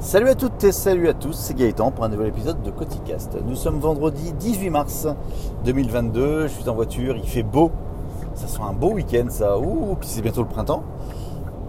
Salut 0.00 0.28
à 0.28 0.34
toutes 0.34 0.62
et 0.62 0.72
salut 0.72 1.08
à 1.08 1.14
tous, 1.14 1.32
c'est 1.32 1.54
Gaëtan 1.54 1.90
pour 1.90 2.04
un 2.04 2.10
nouvel 2.10 2.28
épisode 2.28 2.62
de 2.62 2.70
Coticast. 2.70 3.34
Nous 3.46 3.56
sommes 3.56 3.80
vendredi 3.80 4.34
18 4.34 4.68
mars 4.68 5.08
2022, 5.64 6.42
je 6.42 6.52
suis 6.52 6.68
en 6.68 6.74
voiture, 6.74 7.16
il 7.16 7.26
fait 7.26 7.42
beau, 7.42 7.70
ça 8.34 8.46
sent 8.46 8.60
un 8.62 8.74
beau 8.74 8.92
week-end 8.92 9.26
ça, 9.30 9.58
ouh, 9.58 9.96
puis 9.98 10.06
c'est 10.06 10.20
bientôt 10.20 10.42
le 10.42 10.48
printemps, 10.48 10.84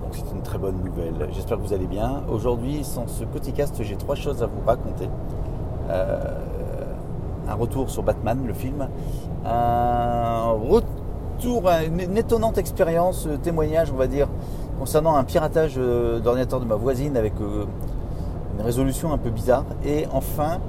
donc 0.03 0.11
c'est 0.11 0.35
une 0.35 0.41
très 0.41 0.57
bonne 0.57 0.75
nouvelle, 0.83 1.29
j'espère 1.31 1.57
que 1.57 1.63
vous 1.63 1.73
allez 1.73 1.87
bien. 1.87 2.21
Aujourd'hui, 2.29 2.83
sans 2.83 3.07
ce 3.07 3.23
Coticast, 3.23 3.81
j'ai 3.81 3.95
trois 3.95 4.15
choses 4.15 4.43
à 4.43 4.45
vous 4.45 4.59
raconter. 4.65 5.09
Euh, 5.89 6.19
un 7.47 7.55
retour 7.55 7.89
sur 7.89 8.03
Batman, 8.03 8.43
le 8.45 8.53
film, 8.53 8.89
un 9.45 10.51
retour, 10.51 11.63
une, 11.69 12.17
étonnante 12.17 12.57
expérience, 12.57 13.25
euh, 13.25 13.37
témoignage, 13.37 13.89
on 13.91 13.97
va 13.97 14.07
dire, 14.07 14.27
concernant 14.77 15.15
un 15.15 15.23
piratage 15.23 15.75
euh, 15.77 16.19
d'ordinateur 16.19 16.59
de 16.59 16.65
ma 16.65 16.75
voisine 16.75 17.15
avec 17.15 17.33
une 18.57 18.65
résolution 18.65 19.11
un 19.13 19.17
peu 19.17 19.29
bizarre. 19.29 19.65
Et 19.85 20.05
enfin, 20.11 20.59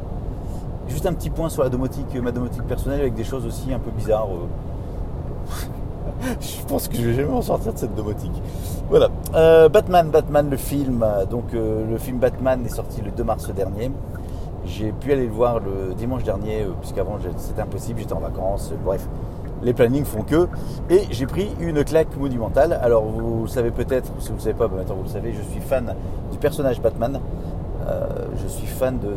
juste 0.89 1.07
un 1.07 1.13
petit 1.13 1.31
point 1.31 1.49
sur 1.49 1.63
la 1.63 1.69
domotique, 1.69 2.15
ma 2.23 2.33
domotique 2.33 2.63
personnelle 2.65 3.01
avec 3.01 3.15
des 3.15 3.25
choses 3.25 3.47
aussi 3.47 3.73
un 3.73 3.79
peu 3.79 3.91
bizarres. 3.91 4.29
euh. 4.29 4.47
je 6.41 6.65
pense 6.67 6.89
que 6.89 6.97
je 6.97 7.03
vais 7.03 7.15
jamais 7.15 7.29
m'en 7.29 7.43
sortir 7.43 7.73
de 7.73 7.79
cette 7.79 7.95
domotique. 7.95 8.43
Voilà. 8.89 9.09
Euh, 9.35 9.69
Batman, 9.69 10.11
Batman, 10.11 10.51
le 10.51 10.57
film. 10.57 11.05
Donc 11.31 11.55
euh, 11.55 11.89
le 11.89 11.99
film 11.99 12.19
Batman 12.19 12.65
est 12.65 12.75
sorti 12.75 13.01
le 13.01 13.11
2 13.11 13.25
mars 13.25 13.51
dernier. 13.55 13.91
J'ai 14.65 14.93
pu 14.93 15.13
aller 15.13 15.27
le 15.27 15.33
voir 15.33 15.61
le 15.61 15.95
dimanche 15.95 16.25
dernier, 16.25 16.67
puisqu'avant 16.81 17.17
c'était 17.39 17.63
impossible, 17.63 18.01
j'étais 18.01 18.13
en 18.13 18.21
vacances, 18.21 18.73
bref. 18.85 19.09
Les 19.63 19.73
plannings 19.73 20.05
font 20.05 20.23
que. 20.23 20.47
Et 20.91 21.03
j'ai 21.11 21.27
pris 21.27 21.49
une 21.59 21.83
claque 21.85 22.15
monumentale. 22.17 22.79
Alors 22.83 23.05
vous 23.05 23.43
le 23.43 23.49
savez 23.49 23.71
peut-être, 23.71 24.11
si 24.19 24.29
vous 24.29 24.35
ne 24.35 24.41
savez 24.41 24.55
pas, 24.55 24.69
maintenant 24.69 24.97
vous 24.97 25.05
le 25.05 25.09
savez, 25.09 25.33
je 25.33 25.43
suis 25.51 25.61
fan 25.61 25.95
du 26.31 26.39
personnage 26.39 26.83
Batman. 26.83 27.19
Euh, 27.89 28.07
je 28.43 28.49
suis 28.49 28.67
fan 28.67 28.99
de, 28.99 29.09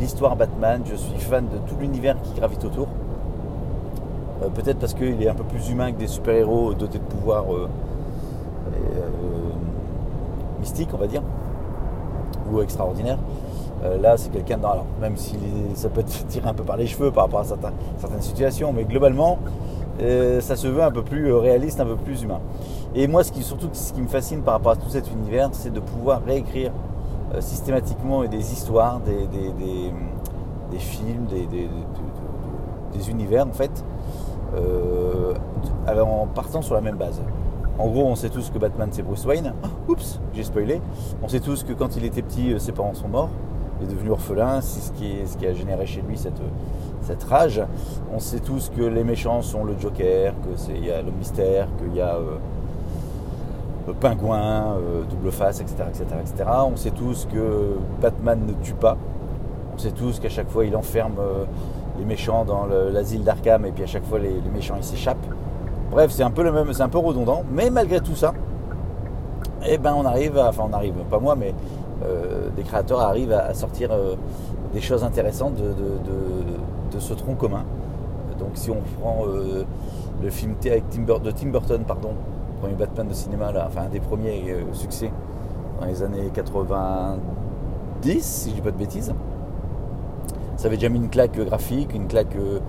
l'histoire 0.00 0.36
Batman, 0.36 0.82
je 0.84 0.94
suis 0.94 1.18
fan 1.18 1.44
de 1.44 1.58
tout 1.68 1.78
l'univers 1.78 2.16
qui 2.22 2.32
gravite 2.38 2.64
autour. 2.64 2.88
Euh, 4.42 4.48
peut-être 4.48 4.78
parce 4.78 4.94
qu'il 4.94 5.22
est 5.22 5.28
un 5.28 5.34
peu 5.34 5.44
plus 5.44 5.70
humain 5.70 5.92
que 5.92 5.98
des 5.98 6.06
super-héros 6.06 6.74
dotés 6.74 6.98
de 6.98 7.04
pouvoirs 7.04 7.44
euh, 7.52 7.68
mystiques, 10.60 10.90
on 10.92 10.98
va 10.98 11.06
dire, 11.06 11.22
ou 12.50 12.60
extraordinaires. 12.60 13.18
Euh, 13.84 13.98
là, 14.00 14.16
c'est 14.16 14.30
quelqu'un 14.30 14.58
dans. 14.58 14.70
Alors, 14.70 14.86
même 15.00 15.16
si 15.16 15.36
ça 15.74 15.88
peut 15.88 16.02
te 16.02 16.10
tirer 16.28 16.48
un 16.48 16.54
peu 16.54 16.64
par 16.64 16.76
les 16.76 16.86
cheveux 16.86 17.10
par 17.10 17.24
rapport 17.24 17.40
à 17.40 17.44
certaines 17.44 18.22
situations, 18.22 18.72
mais 18.72 18.84
globalement, 18.84 19.38
ça 19.98 20.56
se 20.56 20.66
veut 20.66 20.82
un 20.82 20.90
peu 20.90 21.02
plus 21.02 21.32
réaliste, 21.32 21.80
un 21.80 21.86
peu 21.86 21.96
plus 21.96 22.22
humain. 22.22 22.40
Et 22.94 23.06
moi, 23.06 23.22
ce 23.22 23.32
qui, 23.32 23.42
surtout, 23.42 23.68
ce 23.72 23.92
qui 23.92 24.00
me 24.00 24.08
fascine 24.08 24.42
par 24.42 24.54
rapport 24.54 24.72
à 24.72 24.76
tout 24.76 24.88
cet 24.88 25.10
univers, 25.10 25.50
c'est 25.52 25.72
de 25.72 25.80
pouvoir 25.80 26.22
réécrire 26.24 26.72
systématiquement 27.40 28.24
des 28.24 28.52
histoires, 28.52 29.00
des, 29.00 29.26
des- 29.26 29.52
des- 29.52 29.92
des 30.70 30.78
films, 30.78 31.26
des, 31.26 31.48
univers, 33.10 33.46
en 33.46 33.52
fait, 33.52 33.84
euh, 34.56 35.34
en 35.86 36.26
partant 36.26 36.62
sur 36.62 36.74
la 36.74 36.80
même 36.80 36.96
base. 36.96 37.20
En 37.78 37.88
gros, 37.88 38.04
on 38.04 38.14
sait 38.14 38.28
tous 38.28 38.50
que 38.50 38.58
Batman 38.58 38.88
c'est 38.92 39.02
Bruce 39.02 39.24
Wayne. 39.26 39.52
Ah, 39.62 39.68
oups, 39.88 40.20
j'ai 40.32 40.44
spoilé. 40.44 40.80
On 41.22 41.28
sait 41.28 41.40
tous 41.40 41.64
que 41.64 41.72
quand 41.72 41.96
il 41.96 42.04
était 42.04 42.22
petit, 42.22 42.52
euh, 42.52 42.58
ses 42.58 42.72
parents 42.72 42.94
sont 42.94 43.08
morts. 43.08 43.30
Il 43.80 43.88
est 43.88 43.92
devenu 43.92 44.10
orphelin, 44.10 44.60
c'est 44.60 44.80
ce 44.80 44.92
qui, 44.92 45.16
ce 45.26 45.36
qui 45.36 45.46
a 45.46 45.52
généré 45.52 45.84
chez 45.86 46.00
lui 46.02 46.16
cette, 46.16 46.40
cette 47.02 47.24
rage. 47.24 47.60
On 48.14 48.20
sait 48.20 48.38
tous 48.38 48.70
que 48.74 48.82
les 48.82 49.02
méchants 49.02 49.42
sont 49.42 49.64
le 49.64 49.74
Joker, 49.78 50.32
que 50.42 50.56
c'est 50.56 50.72
il 50.76 50.84
y 50.86 50.90
a 50.92 51.02
le 51.02 51.10
mystère, 51.10 51.66
qu'il 51.78 51.94
y 51.96 52.00
a 52.00 52.14
euh, 52.14 52.36
pingouin, 53.92 54.76
euh, 54.78 55.02
double 55.10 55.30
face, 55.30 55.60
etc., 55.60 55.84
etc., 55.88 56.04
etc. 56.20 56.50
On 56.72 56.76
sait 56.76 56.90
tous 56.90 57.26
que 57.32 57.76
Batman 58.00 58.40
ne 58.46 58.52
tue 58.64 58.74
pas. 58.74 58.96
On 59.74 59.78
sait 59.78 59.90
tous 59.90 60.20
qu'à 60.20 60.28
chaque 60.28 60.48
fois 60.48 60.64
il 60.64 60.74
enferme 60.76 61.16
euh, 61.18 61.44
les 61.98 62.04
méchants 62.04 62.44
dans 62.44 62.64
le- 62.66 62.90
l'asile 62.90 63.24
d'Arkham 63.24 63.66
et 63.66 63.72
puis 63.72 63.84
à 63.84 63.86
chaque 63.86 64.04
fois 64.04 64.18
les, 64.18 64.40
méchants 64.54 64.74
ils 64.76 64.84
s'échappent. 64.84 65.26
Bref, 65.90 66.10
c'est 66.10 66.22
un 66.22 66.30
peu 66.30 66.42
le 66.42 66.52
même, 66.52 66.72
c'est 66.72 66.82
un 66.82 66.88
peu 66.88 66.98
redondant, 66.98 67.42
mais 67.52 67.70
malgré 67.70 68.00
tout 68.00 68.14
ça, 68.16 68.32
eh 69.66 69.78
ben 69.78 69.94
on 69.96 70.04
arrive, 70.04 70.38
à- 70.38 70.48
enfin 70.48 70.64
on 70.70 70.72
arrive, 70.72 70.94
pas 71.10 71.18
moi, 71.18 71.36
mais 71.36 71.54
euh, 72.04 72.48
des 72.56 72.62
créateurs 72.62 73.00
arrivent 73.00 73.32
à, 73.32 73.54
sortir 73.54 73.90
euh, 73.92 74.14
des 74.72 74.80
choses 74.80 75.04
intéressantes 75.04 75.54
de, 75.56 76.98
ce 77.00 77.12
tronc 77.12 77.34
commun. 77.34 77.64
Donc 78.38 78.50
si 78.54 78.70
on 78.70 78.80
prend 79.00 79.24
euh, 79.26 79.64
le 80.22 80.30
film 80.30 80.54
T- 80.54 80.70
avec 80.70 80.84
de 80.88 81.30
Tim 81.30 81.48
Burton, 81.48 81.82
pardon, 81.86 82.10
premier 82.64 82.76
Batman 82.76 83.06
de 83.08 83.12
cinéma, 83.12 83.52
là, 83.52 83.66
enfin 83.68 83.82
un 83.82 83.88
des 83.90 84.00
premiers 84.00 84.42
euh, 84.48 84.62
succès 84.72 85.10
dans 85.80 85.86
les 85.86 86.02
années 86.02 86.30
90, 86.32 88.22
si 88.22 88.48
je 88.50 88.54
dis 88.54 88.60
pas 88.62 88.70
de 88.70 88.78
bêtises. 88.78 89.12
Ça 90.56 90.68
avait 90.68 90.76
déjà 90.76 90.88
mis 90.88 90.96
une 90.98 91.10
claque 91.10 91.38
graphique, 91.38 91.94
une 91.94 92.06
claque 92.06 92.34
euh, 92.36 92.60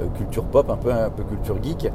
euh, 0.00 0.06
culture 0.16 0.44
pop, 0.44 0.70
un 0.70 0.76
peu, 0.76 0.90
un 0.90 1.10
peu 1.10 1.22
culture 1.24 1.62
geek. 1.62 1.92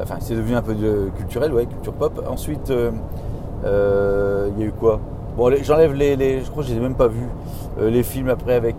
Enfin, 0.00 0.14
c'est 0.20 0.34
devenu 0.34 0.56
un 0.56 0.62
peu 0.62 0.74
culturel, 1.14 1.52
ouais, 1.52 1.66
culture 1.66 1.92
pop. 1.92 2.24
Ensuite, 2.26 2.70
il 2.72 4.58
y 4.58 4.62
a 4.62 4.66
eu 4.66 4.72
quoi? 4.72 4.98
Bon, 5.36 5.52
j'enlève 5.62 5.92
les, 5.92 6.40
Je 6.42 6.50
crois 6.50 6.62
que 6.62 6.68
je 6.70 6.74
les 6.74 6.80
ai 6.80 6.82
même 6.82 6.94
pas 6.94 7.08
vus. 7.08 7.28
Les 7.80 8.02
films 8.02 8.30
après 8.30 8.54
avec 8.54 8.76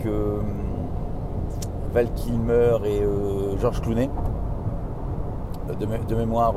Val 1.93 2.07
Kilmer 2.15 2.77
et 2.85 3.03
George 3.61 3.81
Clooney. 3.81 4.09
De, 5.79 5.85
mé- 5.85 6.05
de 6.07 6.15
mémoire, 6.15 6.53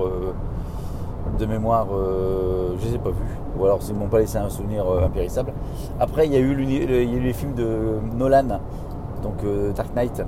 de 1.39 1.47
mémoire, 1.47 1.87
euh, 1.93 2.75
je 2.79 2.87
les 2.89 2.95
ai 2.95 2.99
pas 2.99 3.11
vus. 3.11 3.39
Ou 3.59 3.65
alors 3.65 3.81
ils 3.89 3.95
m'ont 3.95 4.07
pas 4.09 4.19
laissé 4.21 4.39
un 4.39 4.49
souvenir 4.51 4.87
euh, 4.87 5.05
impérissable. 5.05 5.53
Après, 5.99 6.27
il 6.27 6.33
y 6.33 6.37
a 6.37 6.41
eu 6.41 6.55
le- 6.55 6.65
les 7.23 7.33
films 7.33 7.55
de 7.55 7.99
Nolan, 8.17 8.61
donc 9.23 9.43
euh, 9.45 9.73
Dark 9.73 9.95
Knight, 9.95 10.23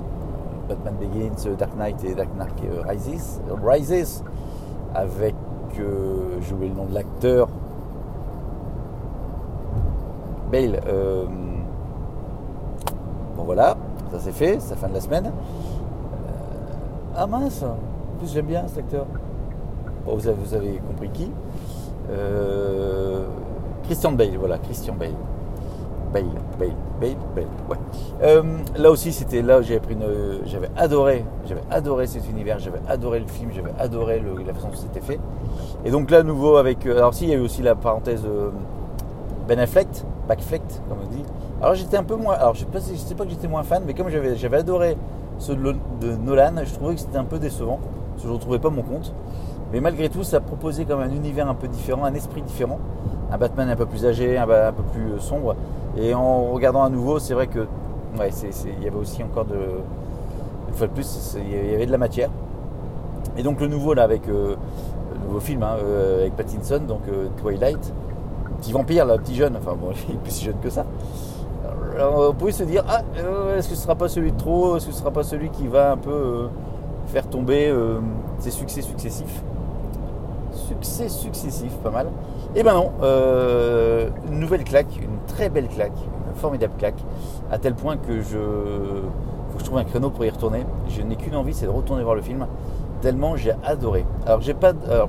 Batman 0.69 0.95
Begins, 1.01 1.51
Dark 1.59 1.77
Knight 1.77 2.03
et 2.05 2.15
Dark 2.15 2.31
Knight 2.37 2.63
Rises, 2.89 3.41
Rises, 3.65 4.25
avec, 4.95 5.35
j'ai 5.77 6.53
oublié 6.55 6.71
le 6.71 6.77
nom 6.77 6.87
de 6.87 6.95
l'acteur, 6.95 7.49
Bale. 10.51 10.81
bon 13.37 13.45
voilà, 13.45 13.77
ça 14.13 14.19
c'est 14.19 14.33
fait, 14.33 14.57
c'est 14.61 14.71
la 14.71 14.77
fin 14.77 14.89
de 14.89 14.95
la 14.95 15.01
semaine. 15.01 15.31
Ah 17.17 17.27
mince, 17.27 17.63
en 17.63 18.19
plus 18.19 18.33
j'aime 18.33 18.47
bien 18.47 18.67
cet 18.67 18.79
acteur. 18.79 19.07
Vous, 20.17 20.55
avez, 20.55 20.81
compris 20.87 21.11
qui 21.11 21.31
Euh, 22.11 23.25
Christian 23.85 24.13
Bale, 24.13 24.37
voilà, 24.39 24.59
Christian 24.59 24.95
Bale. 24.95 25.15
Bale, 26.13 26.25
Bale, 26.59 26.71
Bale, 27.01 27.17
Bale, 27.37 27.45
ouais. 27.69 27.77
Euh, 28.25 28.43
là 28.77 28.91
aussi, 28.91 29.13
c'était 29.13 29.43
là 29.43 29.61
où 29.61 29.63
j'avais 29.63 29.79
pris 29.79 29.97
adoré, 30.77 31.25
j'avais 31.47 31.63
adoré 31.71 32.09
cet 32.09 32.29
univers, 32.29 32.59
j'avais 32.59 32.81
adoré 32.89 33.21
le 33.21 33.29
film, 33.29 33.51
j'avais 33.55 33.71
adoré 33.79 34.21
la 34.45 34.53
façon 34.53 34.69
dont 34.69 34.75
c'était 34.75 35.01
fait. 35.01 35.21
Et 35.85 35.91
donc 35.93 36.11
là, 36.11 36.25
nouveau, 36.25 36.57
avec. 36.57 36.85
euh, 36.87 36.97
Alors, 36.99 37.15
si, 37.15 37.25
il 37.27 37.31
y 37.31 37.33
a 37.33 37.37
eu 37.37 37.41
aussi 37.41 37.63
la 37.63 37.77
parenthèse 37.77 38.27
Ben 39.47 39.59
Affleck, 39.61 39.89
Backfleck, 40.27 40.63
comme 40.89 40.99
on 41.05 41.15
dit. 41.15 41.23
Alors, 41.63 41.75
j'étais 41.77 41.97
un 41.97 42.03
peu 42.05 42.17
moins. 42.17 42.35
Alors, 42.35 42.55
je 42.55 42.61
sais 42.61 42.67
pas, 42.67 42.81
je 42.81 42.97
sais 42.97 43.15
pas 43.15 43.25
que 43.25 43.31
j'étais 43.31 43.49
moins 43.49 43.63
fan, 43.63 43.85
mais 43.87 43.95
comme 43.95 44.09
j'avais 44.09 44.57
adoré 44.59 44.97
ceux 45.39 45.55
de, 45.55 45.75
de 46.01 46.17
Nolan, 46.17 46.53
je 46.65 46.75
trouvais 46.75 46.95
que 46.95 47.01
c'était 47.01 47.19
un 47.19 47.25
peu 47.25 47.39
décevant, 47.39 47.79
parce 48.11 48.23
que 48.23 48.29
je 48.29 48.29
ne 48.29 48.35
retrouvais 48.35 48.59
pas 48.59 48.71
mon 48.71 48.83
compte. 48.83 49.13
Mais 49.73 49.81
malgré 49.81 50.09
tout, 50.09 50.25
ça 50.25 50.41
proposait 50.41 50.85
comme 50.85 51.01
un 51.01 51.11
univers 51.11 51.49
un 51.49 51.55
peu 51.55 51.69
différent, 51.69 52.05
un 52.05 52.15
esprit 52.15 52.43
différent. 52.43 52.79
Un 53.31 53.39
Batman 53.39 53.69
un 53.69 53.77
peu 53.77 53.87
plus 53.87 54.05
âgé, 54.05 54.37
un, 54.37 54.47
peu 54.47 54.83
plus 54.93 55.13
euh, 55.13 55.21
sombre. 55.21 55.55
Et 55.97 56.15
en 56.15 56.51
regardant 56.51 56.83
à 56.83 56.89
nouveau, 56.89 57.19
c'est 57.19 57.35
vrai 57.35 57.47
que 57.47 57.67
il 58.19 58.83
y 58.83 58.89
avait 58.89 58.97
aussi 58.97 59.23
encore 59.23 59.45
de. 59.45 59.55
Une 60.69 60.75
fois 60.75 60.89
de 60.89 60.93
plus, 60.93 61.37
il 61.37 61.71
y 61.71 61.75
avait 61.75 61.87
de 61.87 61.93
la 61.93 61.99
matière. 61.99 62.31
Et 63.37 63.45
donc 63.45 63.61
le 63.61 63.69
nouveau 63.69 63.95
là 63.95 64.03
avec 64.03 64.29
euh, 64.29 64.57
le 65.13 65.27
nouveau 65.27 65.39
film 65.39 65.63
hein, 65.63 65.77
euh, 65.79 66.23
avec 66.23 66.37
Pattinson, 66.37 66.81
donc 66.87 67.03
Twilight, 67.41 67.93
petit 68.59 68.73
vampire 68.73 69.05
là, 69.05 69.17
petit 69.19 69.37
jeune, 69.37 69.57
enfin 69.57 69.77
bon, 69.81 69.93
il 70.09 70.17
est 70.17 70.19
plus 70.19 70.33
si 70.33 70.45
jeune 70.45 70.59
que 70.61 70.71
ça. 70.71 70.85
On 72.01 72.33
pouvait 72.35 72.53
se 72.53 72.65
dire 72.65 72.85
ah 72.89 73.03
est-ce 73.57 73.69
que 73.69 73.75
ce 73.75 73.83
sera 73.83 73.95
pas 73.95 74.09
celui 74.09 74.33
de 74.33 74.37
trop, 74.37 74.77
est-ce 74.77 74.87
que 74.87 74.93
ce 74.93 74.99
sera 74.99 75.13
pas 75.13 75.23
celui 75.23 75.51
qui 75.51 75.69
va 75.69 75.93
un 75.93 75.97
peu 75.97 76.49
faire 77.07 77.29
tomber 77.29 77.73
ses 78.39 78.51
succès 78.51 78.83
successifs? 78.83 79.43
Succès 80.71 81.09
successifs, 81.09 81.77
pas 81.83 81.91
mal. 81.91 82.09
Et 82.55 82.63
ben 82.63 82.75
non, 82.75 82.93
euh, 83.03 84.09
une 84.29 84.39
nouvelle 84.39 84.65
claque, 84.65 84.97
une 84.97 85.19
très 85.27 85.49
belle 85.49 85.69
claque, 85.69 85.97
une 86.29 86.35
formidable 86.37 86.75
claque, 86.79 87.03
à 87.51 87.59
tel 87.59 87.75
point 87.75 87.97
que 87.97 88.23
je 88.23 88.39
faut 89.51 89.57
que 89.57 89.61
je 89.61 89.65
trouve 89.65 89.79
un 89.79 89.85
créneau 89.85 90.11
pour 90.11 90.25
y 90.25 90.31
retourner. 90.31 90.65
Je 90.89 91.03
n'ai 91.03 91.17
qu'une 91.17 91.35
envie, 91.35 91.55
c'est 91.55 91.67
de 91.67 91.71
retourner 91.71 92.03
voir 92.03 92.15
le 92.15 92.23
film, 92.23 92.47
tellement 93.01 93.37
j'ai 93.37 93.53
adoré. 93.65 94.05
Alors 94.27 94.41
j'ai 94.41 94.55
pas, 94.55 94.73
alors, 94.89 95.09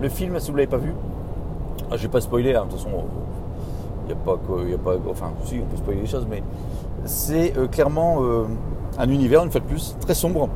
le 0.00 0.08
film, 0.08 0.38
si 0.40 0.50
vous 0.50 0.56
l'avez 0.56 0.66
pas 0.66 0.76
vu, 0.78 0.94
ah, 1.90 1.96
je 1.96 2.02
vais 2.02 2.08
pas 2.08 2.20
spoiler, 2.20 2.54
hein, 2.54 2.64
de 2.64 2.70
toute 2.70 2.80
façon, 2.80 3.04
il 4.04 4.06
n'y 4.06 4.12
a 4.12 4.16
pas 4.16 4.38
y 4.68 4.74
a 4.74 4.78
pas, 4.78 4.94
enfin 5.10 5.30
si 5.44 5.60
on 5.62 5.66
peut 5.66 5.76
spoiler 5.76 6.00
les 6.00 6.06
choses, 6.06 6.26
mais 6.28 6.42
c'est 7.04 7.56
euh, 7.56 7.68
clairement 7.68 8.22
euh, 8.22 8.44
un 8.98 9.08
univers 9.08 9.44
une 9.44 9.50
fois 9.50 9.60
de 9.60 9.66
plus 9.66 9.96
très 10.00 10.14
sombre, 10.14 10.48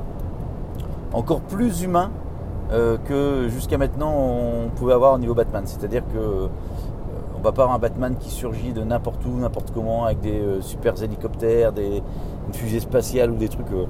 encore 1.12 1.41
plus 1.41 1.83
humain 1.83 2.11
euh, 2.72 2.96
que 3.04 3.48
jusqu'à 3.48 3.78
maintenant 3.78 4.12
on 4.14 4.68
pouvait 4.70 4.92
avoir 4.92 5.14
au 5.14 5.18
niveau 5.18 5.34
Batman. 5.34 5.64
C'est-à-dire 5.66 6.02
que 6.12 6.48
euh, 7.16 7.42
va 7.46 7.52
pas 7.52 7.62
avoir 7.62 7.76
un 7.76 7.78
Batman 7.78 8.16
qui 8.18 8.30
surgit 8.30 8.72
de 8.72 8.82
n'importe 8.82 9.24
où, 9.24 9.38
n'importe 9.38 9.70
comment, 9.72 10.04
avec 10.04 10.20
des 10.20 10.38
euh, 10.40 10.60
super 10.60 11.00
hélicoptères, 11.02 11.72
des, 11.72 12.02
une 12.48 12.54
fusée 12.54 12.80
spatiale 12.80 13.30
ou 13.30 13.36
des 13.36 13.48
trucs 13.48 13.70
euh, 13.72 13.86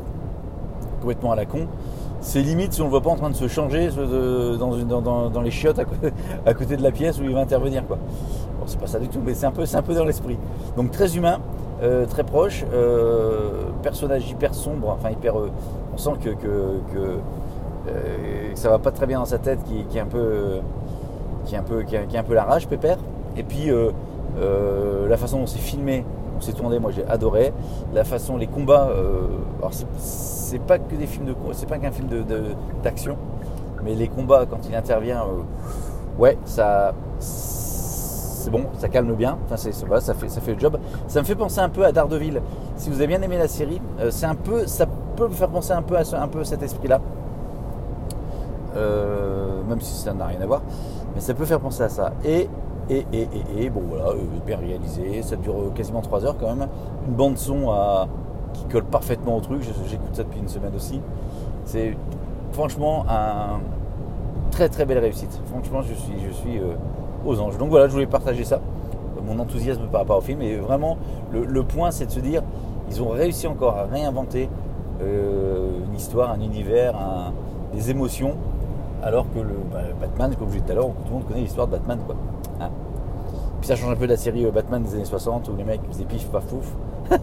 complètement 1.00 1.32
à 1.32 1.36
la 1.36 1.46
con. 1.46 1.66
C'est 2.20 2.42
limite 2.42 2.72
si 2.72 2.82
on 2.82 2.84
le 2.84 2.90
voit 2.90 3.02
pas 3.02 3.10
en 3.10 3.16
train 3.16 3.30
de 3.30 3.34
se 3.34 3.48
changer 3.48 3.88
dans, 4.58 5.42
les 5.42 5.50
chiottes 5.50 5.78
à 6.46 6.54
côté, 6.54 6.76
de 6.76 6.82
la 6.82 6.90
pièce 6.90 7.18
où 7.18 7.24
il 7.24 7.32
va 7.32 7.40
intervenir. 7.40 7.82
Bon, 7.84 7.96
c'est 8.66 8.80
pas 8.80 8.86
ça 8.86 8.98
du 8.98 9.08
tout, 9.08 9.20
mais 9.24 9.34
c'est 9.34 9.46
un 9.46 9.52
peu, 9.52 9.94
dans 9.94 10.04
l'esprit. 10.04 10.38
Donc 10.76 10.90
très 10.90 11.16
humain, 11.16 11.38
très 12.08 12.24
proche, 12.24 12.64
personnage 13.82 14.28
hyper 14.28 14.54
sombre, 14.54 14.88
enfin 14.88 15.10
hyper. 15.10 15.34
on 15.36 15.98
sent 15.98 16.12
que, 16.20 16.30
ça 18.54 18.70
va 18.70 18.78
pas 18.78 18.90
très 18.90 19.06
bien 19.06 19.18
dans 19.18 19.26
sa 19.26 19.38
tête, 19.38 19.60
qui, 19.64 19.96
est 19.96 20.00
un 20.00 20.06
peu 20.06 20.60
qui 21.46 21.54
est 21.54 21.58
un 21.58 21.62
peu, 21.62 21.82
un 21.82 22.22
peu 22.22 22.34
la 22.34 22.44
rage, 22.44 22.68
Pépère. 22.68 22.98
Et 23.36 23.42
puis 23.42 23.70
euh, 23.70 23.90
euh, 24.38 25.08
la 25.08 25.16
façon 25.16 25.40
dont 25.40 25.46
c'est 25.46 25.58
filmé, 25.58 26.04
on 26.36 26.40
s'est 26.40 26.52
tourné, 26.52 26.78
moi 26.78 26.90
j'ai 26.90 27.06
adoré. 27.06 27.52
La 27.94 28.04
façon, 28.04 28.36
les 28.36 28.46
combats, 28.46 28.88
euh, 28.90 29.28
alors 29.58 29.72
c'est 29.98 30.58
pas 30.58 30.78
que 30.78 30.94
des 30.94 31.06
films 31.06 31.26
de 31.26 31.34
c'est 31.52 31.68
pas 31.68 31.78
qu'un 31.78 31.92
film 31.92 32.08
d'action, 32.82 33.16
mais 33.84 33.94
les 33.94 34.08
combats 34.08 34.44
quand 34.48 34.68
il 34.68 34.74
intervient, 34.74 35.24
ouais, 36.18 36.36
ça 36.44 36.94
c'est 37.18 38.50
bon, 38.50 38.66
ça 38.78 38.88
calme 38.88 39.12
bien, 39.14 39.38
enfin 39.44 39.56
c'est, 39.56 39.72
ça, 39.72 40.14
fait, 40.14 40.28
ça 40.28 40.40
fait 40.40 40.54
le 40.54 40.60
job. 40.60 40.78
Ça 41.08 41.20
me 41.20 41.24
fait 41.24 41.34
penser 41.34 41.60
un 41.60 41.68
peu 41.68 41.84
à 41.84 41.92
Daredevil. 41.92 42.40
Si 42.76 42.90
vous 42.90 42.96
avez 42.96 43.08
bien 43.08 43.22
aimé 43.22 43.38
la 43.38 43.48
série, 43.48 43.80
c'est 44.10 44.26
un 44.26 44.34
peu, 44.34 44.66
ça 44.66 44.86
peut 45.16 45.28
me 45.28 45.34
faire 45.34 45.48
penser 45.48 45.72
un 45.72 45.82
peu 45.82 45.96
à 45.96 46.02
un 46.22 46.28
peu 46.28 46.44
cet 46.44 46.62
esprit-là. 46.62 47.00
Même 48.76 49.80
si 49.80 49.94
ça 49.94 50.12
n'a 50.12 50.26
rien 50.26 50.40
à 50.40 50.46
voir. 50.46 50.62
Mais 51.14 51.20
ça 51.20 51.32
peut 51.32 51.46
faire 51.46 51.60
penser 51.60 51.82
à 51.82 51.88
ça. 51.88 52.12
Et, 52.24 52.48
et, 52.90 53.06
et, 53.12 53.28
et, 53.58 53.70
bon 53.70 53.82
voilà, 53.88 54.10
euh, 54.10 54.18
bien 54.46 54.58
réalisé, 54.58 55.22
ça 55.22 55.36
dure 55.36 55.54
euh, 55.54 55.70
quasiment 55.74 56.02
3 56.02 56.24
heures 56.24 56.36
quand 56.38 56.54
même. 56.54 56.68
Une 57.08 57.14
bande 57.14 57.38
son 57.38 57.74
qui 58.52 58.64
colle 58.66 58.84
parfaitement 58.84 59.36
au 59.36 59.40
truc, 59.40 59.62
j'écoute 59.62 60.14
ça 60.14 60.22
depuis 60.22 60.40
une 60.40 60.48
semaine 60.48 60.74
aussi. 60.74 61.00
C'est 61.64 61.96
franchement 62.52 63.04
un 63.08 63.60
très 64.50 64.68
très 64.68 64.84
belle 64.84 64.98
réussite. 64.98 65.40
Franchement, 65.46 65.82
je 65.82 65.94
suis, 65.94 66.14
je 66.26 66.32
suis 66.32 66.58
euh, 66.58 66.74
aux 67.24 67.40
anges. 67.40 67.58
Donc 67.58 67.70
voilà, 67.70 67.88
je 67.88 67.92
voulais 67.92 68.06
partager 68.06 68.44
ça, 68.44 68.60
mon 69.26 69.38
enthousiasme 69.38 69.86
par 69.90 70.02
rapport 70.02 70.18
au 70.18 70.22
film. 70.22 70.42
Et 70.42 70.56
vraiment, 70.56 70.98
le, 71.32 71.62
point, 71.64 71.90
c'est 71.90 72.06
de 72.06 72.10
se 72.10 72.20
dire, 72.20 72.42
ils 72.90 73.02
ont 73.02 73.08
réussi 73.08 73.46
encore 73.46 73.76
à 73.76 73.84
réinventer 73.84 74.48
une 75.00 75.94
histoire, 75.94 76.30
un 76.30 76.40
univers, 76.40 76.94
des 77.74 77.90
émotions 77.90 78.36
alors 79.02 79.26
que 79.32 79.38
le 79.38 79.54
bah, 79.72 79.80
Batman, 80.00 80.34
comme 80.36 80.48
je 80.48 80.54
disais 80.54 80.64
tout 80.64 80.72
à 80.72 80.74
l'heure, 80.74 80.86
tout 80.86 81.08
le 81.08 81.14
monde 81.14 81.26
connaît 81.26 81.40
l'histoire 81.40 81.66
de 81.66 81.72
Batman. 81.72 81.98
Quoi. 82.06 82.16
Hein. 82.60 82.70
Puis 83.60 83.68
ça 83.68 83.76
change 83.76 83.92
un 83.92 83.96
peu 83.96 84.06
de 84.06 84.12
la 84.12 84.16
série 84.16 84.44
euh, 84.44 84.50
Batman 84.50 84.82
des 84.82 84.94
années 84.94 85.04
60 85.04 85.48
où 85.48 85.56
les 85.56 85.64
mecs 85.64 85.80
faisaient 85.90 86.04
pif, 86.04 86.28
paf, 86.28 86.44
fouf. 86.46 86.74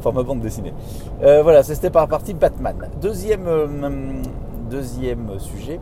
Forme 0.00 0.22
bande 0.22 0.40
dessinée. 0.40 0.74
Euh, 1.22 1.42
voilà, 1.42 1.62
c'était 1.62 1.90
par 1.90 2.08
partie 2.08 2.34
Batman. 2.34 2.76
Deuxième, 3.00 3.46
euh, 3.46 4.22
deuxième 4.70 5.38
sujet. 5.38 5.80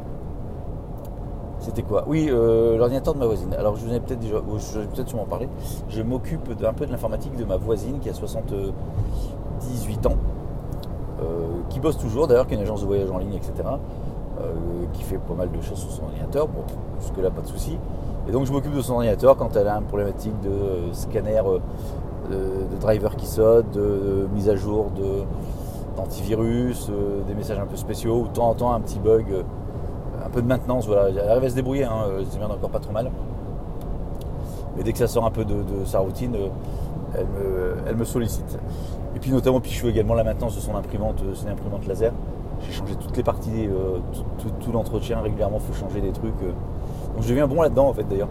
C'était 1.59 1.83
quoi? 1.83 2.05
Oui, 2.09 2.27
l'ordinateur 2.27 3.15
de 3.15 3.21
ma 3.21 3.27
voisine. 3.27 3.55
Alors 3.55 3.77
je 3.77 3.87
vous 3.87 3.95
ai 3.95 4.01
peut-être 4.01 4.19
déjà, 4.19 4.39
je 4.75 4.81
vais 4.81 4.87
peut-être 4.87 5.07
sûrement 5.09 5.27
parler. 5.27 5.49
Je 5.89 6.03
m'occupe 6.03 6.51
un 6.61 6.73
peu 6.73 6.87
de 6.87 6.91
l'informatique 6.91 7.37
de 7.37 7.45
ma 7.45 7.57
voisine 7.57 8.01
qui 8.01 8.09
a 8.09 8.15
78 8.15 10.07
ans, 10.07 10.17
qui 11.69 11.79
bosse 11.79 11.99
toujours 11.99 12.27
d'ailleurs, 12.27 12.49
qui 12.49 12.55
a 12.55 12.57
une 12.57 12.65
agence 12.65 12.81
de 12.81 12.87
voyage 12.87 13.13
en 13.13 13.19
ligne, 13.19 13.35
etc. 13.35 13.53
Euh, 14.41 14.87
qui 14.95 15.03
fait 15.03 15.19
pas 15.19 15.35
mal 15.35 15.51
de 15.51 15.61
choses 15.61 15.79
sur 15.79 15.91
son 15.91 16.05
ordinateur. 16.05 16.49
Bon, 16.49 16.63
jusque-là, 17.01 17.31
pas 17.31 17.43
de 17.43 17.47
souci. 17.47 17.79
Et 18.27 18.33
donc, 18.33 18.47
je 18.47 18.53
m'occupe 18.53 18.75
de 18.75 18.81
son 18.81 18.95
ordinateur 18.95 19.37
quand 19.37 19.55
elle 19.57 19.69
a 19.69 19.77
une 19.77 19.85
problématique 19.85 20.39
de 20.41 20.49
euh, 20.49 20.93
scanner 20.93 21.39
euh, 21.39 21.59
de, 22.31 22.77
driver 22.81 23.15
qui 23.17 23.27
saute, 23.27 23.71
de, 23.73 24.27
mise 24.35 24.49
à 24.49 24.57
jour 24.57 24.91
d'antivirus, 25.97 26.91
des 27.27 27.35
messages 27.35 27.59
un 27.59 27.67
peu 27.67 27.77
spéciaux, 27.77 28.23
ou 28.23 28.29
de 28.29 28.33
temps 28.33 28.49
en 28.49 28.55
temps 28.55 28.73
un 28.73 28.81
petit 28.81 28.99
bug, 28.99 29.27
un 30.25 30.31
peu 30.31 30.41
de 30.41 30.47
maintenance. 30.47 30.87
Voilà, 30.87 31.11
elle 31.11 31.19
arrive 31.19 31.45
à 31.45 31.51
se 31.51 31.55
débrouiller, 31.55 31.85
hein, 31.85 32.07
c'est 32.31 32.39
bien 32.39 32.49
encore 32.49 32.71
pas 32.71 32.81
trop 32.81 32.93
mal. 32.93 33.11
Mais 34.77 34.83
dès 34.83 34.93
que 34.93 34.99
ça 34.99 35.09
sort 35.09 35.27
un 35.27 35.31
peu 35.31 35.45
de, 35.45 35.85
sa 35.85 35.99
routine, 35.99 36.35
elle 37.15 37.97
me, 37.97 38.05
sollicite. 38.05 38.59
Et 39.15 39.19
puis 39.19 39.31
notamment, 39.31 39.61
puis 39.61 39.73
je 39.73 39.81
fais 39.81 39.89
également 39.89 40.15
la 40.15 40.25
maintenance 40.25 40.55
de 40.57 40.61
son 40.61 40.75
imprimante, 40.75 41.23
une 41.45 41.51
imprimante 41.51 41.87
laser. 41.87 42.13
J'ai 42.67 42.73
changé 42.73 42.95
toutes 42.95 43.17
les 43.17 43.23
parties, 43.23 43.67
euh, 43.67 43.99
tout, 44.61 44.73
l'entretien 44.73 45.21
régulièrement, 45.21 45.59
il 45.61 45.73
faut 45.73 45.79
changer 45.79 46.01
des 46.01 46.13
trucs. 46.13 46.41
Euh. 46.43 46.53
Donc 47.15 47.23
je 47.23 47.29
deviens 47.29 47.47
bon 47.47 47.61
là-dedans 47.63 47.89
en 47.89 47.93
fait 47.93 48.05
d'ailleurs. 48.05 48.29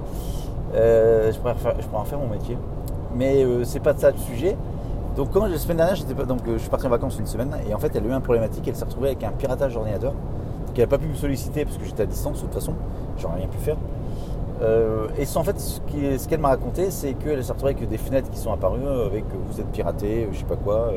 Euh, 0.74 1.32
je, 1.32 1.40
pourrais 1.40 1.56
en 1.94 2.06
faire 2.06 2.20
mon 2.20 2.28
métier. 2.28 2.58
Mais 3.16 3.46
c'est 3.66 3.82
pas 3.82 3.94
de 3.94 4.00
ça 4.00 4.12
le 4.12 4.18
sujet. 4.18 4.56
Donc 5.18 5.32
quand 5.32 5.46
la 5.46 5.58
semaine 5.58 5.78
dernière, 5.78 5.96
j'étais 5.96 6.14
pas, 6.14 6.24
donc 6.24 6.40
je 6.48 6.58
suis 6.58 6.70
parti 6.70 6.88
en 6.88 6.90
vacances 6.90 7.20
une 7.20 7.26
semaine 7.26 7.54
et 7.70 7.74
en 7.74 7.80
fait 7.80 7.94
elle 7.94 8.06
a 8.06 8.08
eu 8.08 8.14
un 8.14 8.22
problématique, 8.22 8.66
elle 8.66 8.76
s'est 8.76 8.86
retrouvée 8.86 9.10
avec 9.10 9.24
un 9.26 9.32
piratage 9.32 9.74
d'ordinateur. 9.74 10.14
Donc 10.14 10.78
elle 10.78 10.84
n'a 10.84 10.88
pas 10.88 10.98
pu 10.98 11.08
me 11.08 11.16
solliciter 11.16 11.66
parce 11.66 11.78
que 11.78 11.84
j'étais 11.84 12.04
à 12.04 12.06
distance 12.06 12.38
de 12.38 12.42
toute 12.44 12.54
façon, 12.54 12.74
j'aurais 13.18 13.36
rien 13.40 13.48
pu 13.48 13.58
faire. 13.58 13.76
et 14.62 15.38
en 15.38 15.44
fait, 15.44 15.60
ce 15.60 16.28
qu'elle 16.30 16.40
m'a 16.40 16.50
raconté, 16.50 16.90
c'est 16.90 17.14
qu'elle 17.16 17.44
s'est 17.44 17.52
retrouvée 17.52 17.74
avec 17.74 17.90
des 17.90 17.98
fenêtres 17.98 18.30
qui 18.30 18.40
sont 18.40 18.54
apparues 18.54 18.88
avec 18.88 19.26
vous 19.50 19.60
êtes 19.60 19.68
piraté, 19.74 20.30
je 20.32 20.38
sais 20.40 20.46
pas 20.46 20.56
quoi, 20.56 20.94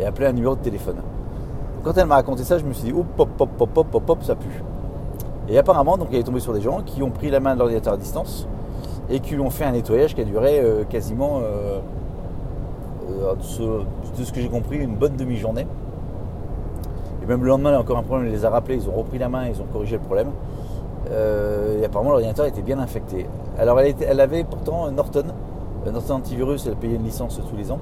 et 0.00 0.06
appelé 0.06 0.28
un 0.28 0.32
numéro 0.32 0.56
de 0.56 0.62
téléphone 0.62 0.96
quand 1.86 1.96
elle 1.96 2.06
m'a 2.06 2.16
raconté 2.16 2.42
ça, 2.42 2.58
je 2.58 2.64
me 2.64 2.72
suis 2.72 2.90
dit, 2.90 2.92
hop, 2.92 3.06
hop, 3.16 3.28
hop, 3.38 3.48
hop, 3.60 3.78
hop, 3.78 3.94
hop, 3.94 4.10
hop, 4.10 4.22
ça 4.24 4.34
pue. 4.34 4.60
Et 5.48 5.56
apparemment, 5.56 5.96
donc 5.96 6.08
elle 6.10 6.18
est 6.18 6.24
tombée 6.24 6.40
sur 6.40 6.52
des 6.52 6.60
gens 6.60 6.82
qui 6.84 7.00
ont 7.00 7.10
pris 7.10 7.30
la 7.30 7.38
main 7.38 7.54
de 7.54 7.60
l'ordinateur 7.60 7.92
à 7.92 7.96
distance 7.96 8.48
et 9.08 9.20
qui 9.20 9.34
lui 9.34 9.40
ont 9.40 9.50
fait 9.50 9.64
un 9.64 9.70
nettoyage 9.70 10.16
qui 10.16 10.20
a 10.20 10.24
duré 10.24 10.58
euh, 10.58 10.82
quasiment, 10.82 11.38
euh, 11.44 11.78
euh, 13.08 13.34
de 14.18 14.24
ce 14.24 14.32
que 14.32 14.40
j'ai 14.40 14.48
compris, 14.48 14.78
une 14.78 14.96
bonne 14.96 15.14
demi-journée. 15.14 15.68
Et 17.22 17.26
même 17.26 17.44
le 17.44 17.50
lendemain, 17.50 17.70
il 17.70 17.74
y 17.74 17.76
a 17.76 17.80
encore 17.80 17.98
un 17.98 18.02
problème, 18.02 18.26
il 18.26 18.32
les 18.32 18.44
a 18.44 18.50
rappelés, 18.50 18.78
ils 18.82 18.88
ont 18.88 18.96
repris 18.96 19.18
la 19.18 19.28
main, 19.28 19.46
ils 19.46 19.62
ont 19.62 19.66
corrigé 19.72 19.94
le 19.94 20.02
problème. 20.02 20.32
et 21.08 21.84
apparemment, 21.84 22.10
l'ordinateur 22.10 22.46
était 22.46 22.62
bien 22.62 22.80
infecté. 22.80 23.26
Alors, 23.60 23.78
elle, 23.78 24.20
avait 24.20 24.42
pourtant 24.42 24.90
Norton. 24.90 25.26
Norton 25.86 26.14
Antivirus, 26.14 26.66
elle 26.66 26.74
payait 26.74 26.96
une 26.96 27.04
licence 27.04 27.40
tous 27.48 27.56
les 27.56 27.70
ans. 27.70 27.78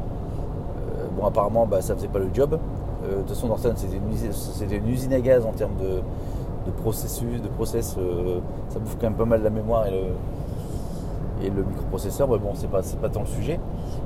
bon, 1.17 1.25
apparemment, 1.25 1.65
bah, 1.65 1.81
ça 1.81 1.95
ne 1.95 1.99
faisait 1.99 2.09
pas 2.09 2.19
le 2.19 2.29
job. 2.35 2.59
Euh, 3.05 3.17
de 3.17 3.21
toute 3.21 3.31
façon, 3.31 3.49
Norton, 3.49 3.73
c'était 3.77 4.77
une, 4.77 4.89
usine 4.89 5.13
à 5.13 5.21
gaz 5.21 5.45
en 5.45 5.53
termes 5.53 5.77
de, 5.77 6.71
processus, 6.83 7.41
de 7.41 7.49
process. 7.49 7.97
Euh, 7.99 8.39
ça 8.69 8.79
bouffe 8.79 8.97
quand 8.97 9.09
même 9.09 9.15
pas 9.15 9.25
mal 9.25 9.43
la 9.43 9.51
mémoire 9.51 9.87
et 9.87 11.51
le, 11.51 11.63
microprocesseur. 11.63 12.29
Mais 12.29 12.39
bon, 12.39 12.53
c'est 12.55 12.71
pas, 12.71 12.81
pas 13.01 13.09
tant 13.09 13.21
le 13.21 13.27
sujet. 13.27 13.61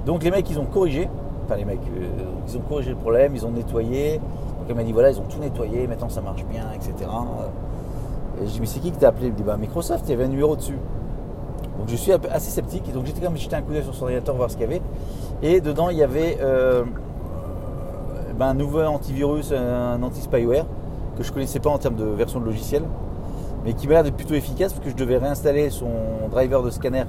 Donc 0.06 0.24
les 0.24 0.30
mecs, 0.30 0.48
ils 0.50 0.58
ont 0.58 0.66
corrigé. 0.66 1.08
Enfin, 1.44 1.56
les 1.56 1.64
mecs, 1.64 1.80
euh, 1.96 2.08
ils 2.46 2.56
ont 2.56 2.62
corrigé 2.68 2.90
le 2.90 2.96
problème, 2.96 3.34
ils 3.34 3.46
ont 3.46 3.50
nettoyé. 3.50 4.18
Donc 4.18 4.66
elle 4.68 4.74
m'a 4.74 4.84
dit 4.84 4.92
voilà, 4.92 5.10
ils 5.10 5.18
ont 5.18 5.24
tout 5.28 5.38
nettoyé, 5.38 5.86
maintenant 5.86 6.08
ça 6.08 6.20
marche 6.20 6.44
bien, 6.44 6.64
etc. 6.74 7.08
Et 8.40 8.46
je 8.46 8.52
dis 8.52 8.60
mais 8.60 8.66
c'est 8.66 8.80
qui 8.80 8.90
qui 8.90 8.98
t'a 8.98 9.08
appelé? 9.08 9.28
Il 9.28 9.32
me 9.32 9.36
dit 9.36 9.42
bah 9.42 9.56
Microsoft, 9.56 10.04
il 10.06 10.10
y 10.10 10.14
avait 10.14 10.24
un 10.24 10.28
numéro 10.28 10.56
dessus. 10.56 10.78
Donc 11.78 11.88
je 11.88 11.96
suis 11.96 12.12
assez 12.12 12.50
sceptique. 12.50 12.92
Donc 12.92 13.06
j'étais 13.06 13.20
quand 13.20 13.30
même 13.30 13.38
jeté 13.38 13.56
un 13.56 13.62
coup 13.62 13.72
d'œil 13.72 13.84
sur 13.84 13.94
son 13.94 14.04
ordinateur 14.04 14.34
voir 14.34 14.50
ce 14.50 14.56
qu'il 14.56 14.66
y 14.66 14.68
avait. 14.68 14.82
Et 15.42 15.60
dedans, 15.60 15.88
il 15.88 15.96
y 15.96 16.02
avait 16.02 16.38
ben, 18.38 18.46
un 18.46 18.54
nouveau 18.54 18.80
antivirus, 18.82 19.52
un 19.52 20.02
anti-spyware 20.02 20.64
que 21.16 21.24
je 21.24 21.28
ne 21.28 21.34
connaissais 21.34 21.58
pas 21.58 21.70
en 21.70 21.78
termes 21.78 21.96
de 21.96 22.04
version 22.04 22.38
de 22.38 22.44
logiciel, 22.44 22.84
mais 23.64 23.74
qui 23.74 23.88
m'a 23.88 23.94
l'air 23.94 24.04
d'être 24.04 24.16
plutôt 24.16 24.34
efficace 24.34 24.72
parce 24.72 24.84
que 24.84 24.90
je 24.90 24.96
devais 24.96 25.18
réinstaller 25.18 25.70
son 25.70 25.90
driver 26.30 26.62
de 26.62 26.70
scanner 26.70 27.04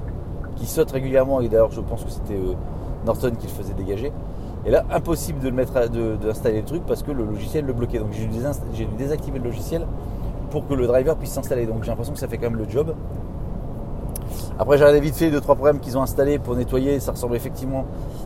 qui 0.56 0.66
saute 0.66 0.92
régulièrement 0.92 1.42
et 1.42 1.48
d'ailleurs 1.48 1.72
je 1.72 1.82
pense 1.82 2.04
que 2.04 2.10
c'était 2.10 2.34
euh, 2.34 2.54
Norton 3.06 3.32
qui 3.40 3.48
le 3.48 3.54
faisait 3.54 3.74
dégager. 3.74 4.12
Et 4.66 4.72
là, 4.72 4.84
impossible 4.92 5.40
de 5.40 5.50
le 5.50 6.18
d'installer 6.18 6.60
le 6.60 6.66
truc 6.66 6.84
parce 6.86 7.02
que 7.02 7.12
le 7.12 7.24
logiciel 7.24 7.66
le 7.66 7.74
bloquait. 7.74 8.00
Donc 8.00 8.10
j'ai 8.12 8.26
dû, 8.26 8.86
désactiver 8.98 9.40
le 9.40 9.46
logiciel 9.46 9.86
pour 10.52 10.68
que 10.68 10.74
le 10.74 10.86
driver 10.86 11.16
puisse 11.16 11.32
s'installer. 11.32 11.66
Donc 11.66 11.84
j'ai 11.84 11.90
l'impression 11.90 12.14
que 12.14 12.20
ça 12.20 12.28
fait 12.28 12.38
quand 12.38 12.50
même 12.50 12.60
le 12.60 12.68
job. 12.68 12.94
Après, 14.62 14.78
j'ai 14.78 14.84
regardé 14.84 15.00
vite 15.00 15.16
fait 15.16 15.32
deux 15.32 15.40
trois 15.40 15.56
programmes 15.56 15.80
qu'ils 15.80 15.98
ont 15.98 16.02
installés 16.02 16.38
pour 16.38 16.54
nettoyer. 16.54 17.00
Ça 17.00 17.14
ressemble 17.14 17.38
effectivement 17.38 17.86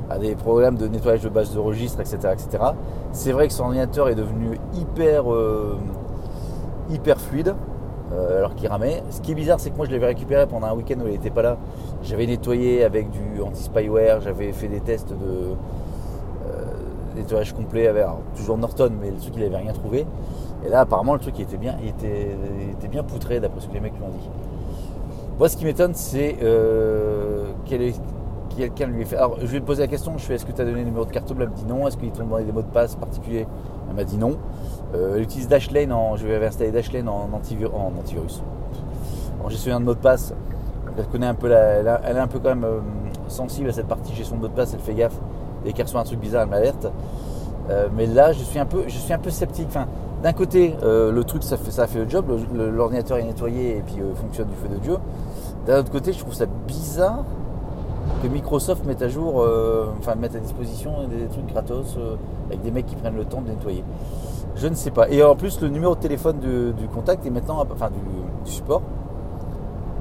à 0.09 0.17
des 0.17 0.35
programmes 0.35 0.77
de 0.77 0.87
nettoyage 0.87 1.21
de 1.21 1.29
base 1.29 1.53
de 1.53 1.59
registre, 1.59 1.99
etc., 1.99 2.17
etc. 2.33 2.63
C'est 3.11 3.31
vrai 3.31 3.47
que 3.47 3.53
son 3.53 3.65
ordinateur 3.65 4.09
est 4.09 4.15
devenu 4.15 4.57
hyper, 4.73 5.31
euh, 5.31 5.77
hyper 6.89 7.21
fluide. 7.21 7.53
Euh, 8.11 8.39
alors 8.39 8.55
qu'il 8.55 8.67
ramait. 8.67 9.03
Ce 9.11 9.21
qui 9.21 9.31
est 9.31 9.35
bizarre, 9.35 9.59
c'est 9.59 9.69
que 9.69 9.77
moi 9.77 9.85
je 9.85 9.91
l'avais 9.91 10.07
récupéré 10.07 10.45
pendant 10.45 10.67
un 10.67 10.73
week-end 10.73 10.95
où 11.03 11.07
il 11.07 11.13
n'était 11.13 11.29
pas 11.29 11.43
là. 11.43 11.57
J'avais 12.01 12.25
nettoyé 12.25 12.83
avec 12.83 13.09
du 13.11 13.41
anti-spyware, 13.41 14.21
j'avais 14.21 14.51
fait 14.51 14.67
des 14.67 14.81
tests 14.81 15.09
de 15.09 15.15
euh, 15.15 16.65
nettoyage 17.15 17.53
complet 17.53 17.87
avec 17.87 18.05
toujours 18.35 18.57
Norton, 18.57 18.91
mais 18.99 19.09
le 19.09 19.17
truc 19.17 19.33
il 19.37 19.43
n'avait 19.43 19.57
rien 19.57 19.73
trouvé. 19.73 20.05
Et 20.65 20.69
là, 20.69 20.81
apparemment, 20.81 21.13
le 21.13 21.19
truc 21.19 21.39
était 21.39 21.57
bien, 21.57 21.75
était, 21.87 22.35
il 22.61 22.71
était 22.71 22.87
bien 22.87 23.03
poutré 23.03 23.39
d'après 23.39 23.61
ce 23.61 23.67
que 23.67 23.73
les 23.73 23.79
mecs 23.79 23.93
lui 23.93 24.03
ont 24.03 24.09
dit. 24.09 24.29
Moi, 25.39 25.49
ce 25.49 25.57
qui 25.57 25.65
m'étonne, 25.65 25.93
c'est 25.95 26.37
euh, 26.43 27.45
quelqu'un 27.65 28.85
lui 28.87 29.03
fait. 29.05 29.17
Alors, 29.17 29.37
je 29.41 29.51
lui 29.51 29.61
poser 29.61 29.81
la 29.81 29.87
question 29.87 30.17
je 30.17 30.23
fais 30.23 30.35
est-ce 30.35 30.45
que 30.45 30.51
tu 30.51 30.61
as 30.61 30.65
donné 30.65 30.79
le 30.79 30.85
numéro 30.85 31.05
de 31.05 31.11
carte 31.11 31.33
bleue? 31.33 31.45
Elle 31.45 31.49
me 31.49 31.55
dit 31.55 31.65
non. 31.65 31.87
Est-ce 31.87 31.97
qu'il 31.97 32.11
tombe 32.11 32.29
dans 32.29 32.37
des 32.37 32.51
mots 32.51 32.61
de 32.61 32.67
passe 32.67 32.95
particuliers? 32.95 33.47
Elle 33.89 33.95
m'a 33.95 34.03
dit 34.03 34.17
non. 34.17 34.37
Euh, 34.93 35.15
elle 35.15 35.23
utilise 35.23 35.47
Dashlane, 35.47 35.91
en, 35.91 36.15
je 36.15 36.27
vais 36.27 36.45
installer 36.45 36.71
Dashlane 36.71 37.09
en, 37.09 37.29
antivirus. 37.33 37.73
En, 37.73 37.91
antivirus. 37.99 38.43
gestionnaire 39.49 39.79
de 39.79 39.85
mots 39.85 39.95
de 39.95 39.99
passe. 39.99 40.33
elle 40.97 41.05
connaît 41.07 41.25
un 41.27 41.33
peu 41.33 41.47
la, 41.47 41.57
elle, 41.79 41.87
a- 41.87 42.01
est 42.11 42.17
un 42.19 42.27
peu 42.27 42.37
quand 42.39 42.49
même 42.49 42.63
euh, 42.63 42.79
sensible 43.27 43.69
à 43.69 43.73
cette 43.73 43.87
partie 43.87 44.13
gestion 44.13 44.35
de 44.35 44.41
mot 44.41 44.47
de 44.47 44.53
passe, 44.53 44.73
elle 44.73 44.79
fait 44.81 44.93
gaffe. 44.93 45.19
Dès 45.65 45.73
qu'elle 45.73 45.85
reçoit 45.85 46.01
un 46.01 46.05
truc 46.05 46.19
bizarre, 46.19 46.43
elle 46.43 46.49
m'alerte. 46.49 46.87
Euh, 47.69 47.87
mais 47.95 48.05
là, 48.05 48.33
je 48.33 48.43
suis 48.43 48.59
un 48.59 48.65
peu, 48.65 48.83
je 48.87 48.97
suis 48.97 49.13
un 49.13 49.17
peu 49.19 49.29
sceptique. 49.31 49.67
Enfin, 49.69 49.87
d'un 50.21 50.33
côté, 50.33 50.75
le 50.83 51.21
truc, 51.23 51.43
ça 51.43 51.57
fait, 51.57 51.71
ça 51.71 51.87
fait 51.87 51.99
le 51.99 52.09
job. 52.09 52.25
L'ordinateur 52.53 53.17
est 53.17 53.23
nettoyé 53.23 53.77
et 53.77 53.81
puis 53.81 53.95
fonctionne 54.15 54.47
du 54.47 54.55
feu 54.55 54.69
de 54.69 54.79
Dieu. 54.79 54.97
D'un 55.65 55.79
autre 55.79 55.91
côté, 55.91 56.11
je 56.11 56.19
trouve 56.19 56.33
ça 56.33 56.45
bizarre 56.45 57.23
que 58.21 58.27
Microsoft 58.27 58.85
mette 58.85 59.01
à 59.01 59.07
jour, 59.07 59.41
euh, 59.41 59.87
enfin 59.99 60.15
mette 60.15 60.35
à 60.35 60.39
disposition 60.39 61.07
des 61.07 61.27
trucs 61.27 61.47
gratos 61.47 61.95
euh, 61.97 62.15
avec 62.47 62.61
des 62.61 62.71
mecs 62.71 62.85
qui 62.85 62.95
prennent 62.95 63.15
le 63.15 63.25
temps 63.25 63.41
de 63.41 63.49
nettoyer. 63.49 63.83
Je 64.55 64.67
ne 64.67 64.75
sais 64.75 64.91
pas. 64.91 65.09
Et 65.09 65.23
en 65.23 65.35
plus, 65.35 65.61
le 65.61 65.69
numéro 65.69 65.95
de 65.95 65.99
téléphone 65.99 66.39
du 66.39 66.87
contact 66.87 67.25
est 67.25 67.29
maintenant, 67.29 67.65
enfin 67.71 67.89
du, 67.89 68.51
support, 68.51 68.81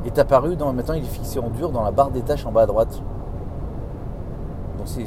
est 0.05 0.19
apparu. 0.19 0.57
Dans, 0.57 0.73
maintenant, 0.73 0.95
il 0.95 1.05
est 1.05 1.07
fixé 1.07 1.39
en 1.39 1.49
dur 1.49 1.71
dans 1.71 1.83
la 1.83 1.91
barre 1.91 2.11
des 2.11 2.23
tâches 2.23 2.45
en 2.45 2.53
bas 2.53 2.63
à 2.63 2.67
droite. 2.67 3.01
Donc 4.79 4.89
c'est, 4.89 5.05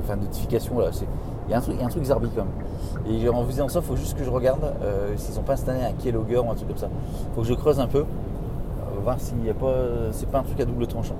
enfin 0.00 0.16
notification 0.16 0.78
là. 0.80 0.90
Il 1.46 1.52
y, 1.52 1.54
a 1.54 1.58
un 1.58 1.60
truc, 1.60 1.76
il 1.76 1.80
y 1.80 1.82
a 1.82 1.86
un 1.86 1.90
truc 1.90 2.04
zarbi. 2.04 2.28
Et 3.08 3.28
en 3.28 3.44
faisant 3.44 3.68
ça, 3.68 3.78
il 3.78 3.84
faut 3.86 3.96
juste 3.96 4.18
que 4.18 4.24
je 4.24 4.30
regarde 4.30 4.74
euh, 4.82 5.16
s'ils 5.16 5.36
n'ont 5.36 5.42
pas 5.42 5.54
installé 5.54 5.82
un 5.82 5.92
keylogger 5.92 6.38
ou 6.38 6.50
un 6.50 6.54
truc 6.54 6.68
comme 6.68 6.76
ça. 6.76 6.88
Il 6.90 7.34
faut 7.34 7.40
que 7.40 7.46
je 7.46 7.54
creuse 7.54 7.80
un 7.80 7.86
peu, 7.86 8.04
s'il 9.18 9.38
n'y 9.38 9.50
a 9.50 9.54
pas, 9.54 9.74
c'est 10.12 10.28
pas 10.28 10.40
un 10.40 10.42
truc 10.42 10.60
à 10.60 10.64
double 10.64 10.86
tranchant. 10.86 11.16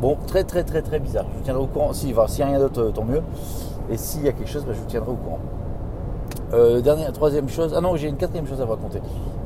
Bon, 0.00 0.18
très 0.26 0.44
très 0.44 0.64
très 0.64 0.82
très 0.82 0.98
bizarre. 0.98 1.24
Je 1.32 1.38
vous 1.38 1.44
tiendrai 1.44 1.62
au 1.62 1.66
courant. 1.66 1.92
Si, 1.92 2.12
voilà, 2.12 2.28
s'il 2.28 2.44
n'y 2.44 2.50
a 2.50 2.56
rien 2.56 2.64
d'autre, 2.64 2.80
euh, 2.80 2.90
tant 2.90 3.04
mieux. 3.04 3.22
Et 3.90 3.96
s'il 3.96 4.22
y 4.22 4.28
a 4.28 4.32
quelque 4.32 4.50
chose, 4.50 4.64
bah, 4.64 4.72
je 4.74 4.80
vous 4.80 4.86
tiendrai 4.86 5.10
au 5.10 5.14
courant. 5.14 5.38
Euh, 6.52 6.80
dernière, 6.80 7.12
troisième 7.12 7.48
chose. 7.48 7.72
Ah 7.76 7.80
non, 7.80 7.96
j'ai 7.96 8.08
une 8.08 8.16
quatrième 8.16 8.46
chose 8.46 8.60
à 8.60 8.64
vous 8.64 8.72
raconter. 8.72 9.00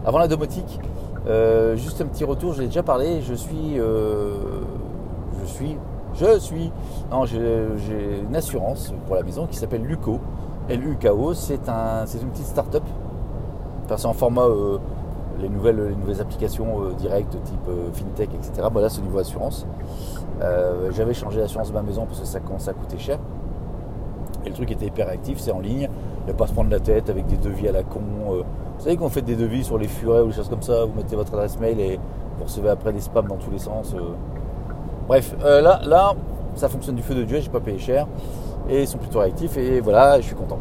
Avant 0.04 0.18
la 0.18 0.26
domotique, 0.26 0.80
euh, 1.26 1.76
juste 1.76 2.00
un 2.00 2.06
petit 2.06 2.24
retour. 2.24 2.54
J'ai 2.54 2.66
déjà 2.66 2.82
parlé. 2.82 3.20
Je 3.22 3.34
suis, 3.34 3.76
je 3.76 5.46
suis, 5.46 5.76
je 6.14 6.38
suis. 6.38 6.72
Non, 7.10 7.24
j'ai 7.24 8.20
une 8.28 8.34
assurance 8.34 8.92
pour 9.06 9.16
la 9.16 9.22
maison 9.22 9.46
qui 9.46 9.56
s'appelle 9.56 9.82
Luco. 9.82 10.18
L-U-K-O. 10.68 11.34
C'est 11.34 11.68
un, 11.68 12.04
c'est 12.06 12.20
une 12.20 12.30
petite 12.30 12.46
start-up. 12.46 12.84
Enfin, 13.84 13.96
c'est 13.96 14.06
en 14.06 14.12
format 14.12 14.46
les 15.40 15.48
nouvelles, 15.48 15.88
les 15.88 15.94
nouvelles 15.94 16.20
applications 16.20 16.82
euh, 16.82 16.92
directes 16.94 17.36
type 17.44 17.68
euh, 17.68 17.92
fintech, 17.92 18.30
etc. 18.34 18.68
Bon, 18.72 18.80
là, 18.80 18.88
c'est 18.88 19.00
au 19.00 19.04
niveau 19.04 19.18
assurance. 19.18 19.66
Euh, 20.42 20.90
J'avais 20.92 21.14
changé 21.14 21.40
l'assurance 21.40 21.68
de 21.68 21.74
ma 21.74 21.82
maison 21.82 22.06
parce 22.06 22.20
que 22.20 22.26
ça 22.26 22.40
commençait 22.40 22.70
à 22.70 22.74
coûter 22.74 22.98
cher. 22.98 23.18
Et 24.44 24.48
le 24.48 24.54
truc 24.54 24.70
était 24.70 24.86
hyper 24.86 25.08
actif, 25.08 25.38
c'est 25.38 25.52
en 25.52 25.60
ligne. 25.60 25.88
Il 26.22 26.24
n'y 26.26 26.30
a 26.30 26.34
pas 26.34 26.44
à 26.44 26.46
se 26.48 26.52
prendre 26.52 26.70
la 26.70 26.80
tête 26.80 27.10
avec 27.10 27.26
des 27.26 27.36
devis 27.36 27.68
à 27.68 27.72
la 27.72 27.82
con. 27.82 28.00
Vous 28.28 28.84
savez 28.84 28.96
qu'on 28.96 29.08
fait 29.08 29.22
des 29.22 29.36
devis 29.36 29.64
sur 29.64 29.78
les 29.78 29.88
furets 29.88 30.20
ou 30.20 30.28
des 30.28 30.32
choses 30.32 30.48
comme 30.48 30.62
ça, 30.62 30.84
vous 30.84 30.92
mettez 30.96 31.16
votre 31.16 31.34
adresse 31.34 31.58
mail 31.58 31.80
et 31.80 31.98
vous 32.38 32.44
recevez 32.44 32.68
après 32.68 32.92
des 32.92 33.00
spams 33.00 33.26
dans 33.26 33.36
tous 33.36 33.50
les 33.50 33.58
sens. 33.58 33.94
Bref, 35.08 35.34
là, 35.42 35.80
là, 35.84 36.14
ça 36.54 36.68
fonctionne 36.68 36.94
du 36.94 37.02
feu 37.02 37.14
de 37.14 37.24
Dieu, 37.24 37.40
j'ai 37.40 37.50
pas 37.50 37.60
payé 37.60 37.78
cher. 37.78 38.06
Et 38.68 38.82
ils 38.82 38.86
sont 38.86 38.98
plutôt 38.98 39.18
réactifs 39.18 39.56
et 39.56 39.80
voilà, 39.80 40.20
je 40.20 40.26
suis 40.26 40.36
content. 40.36 40.58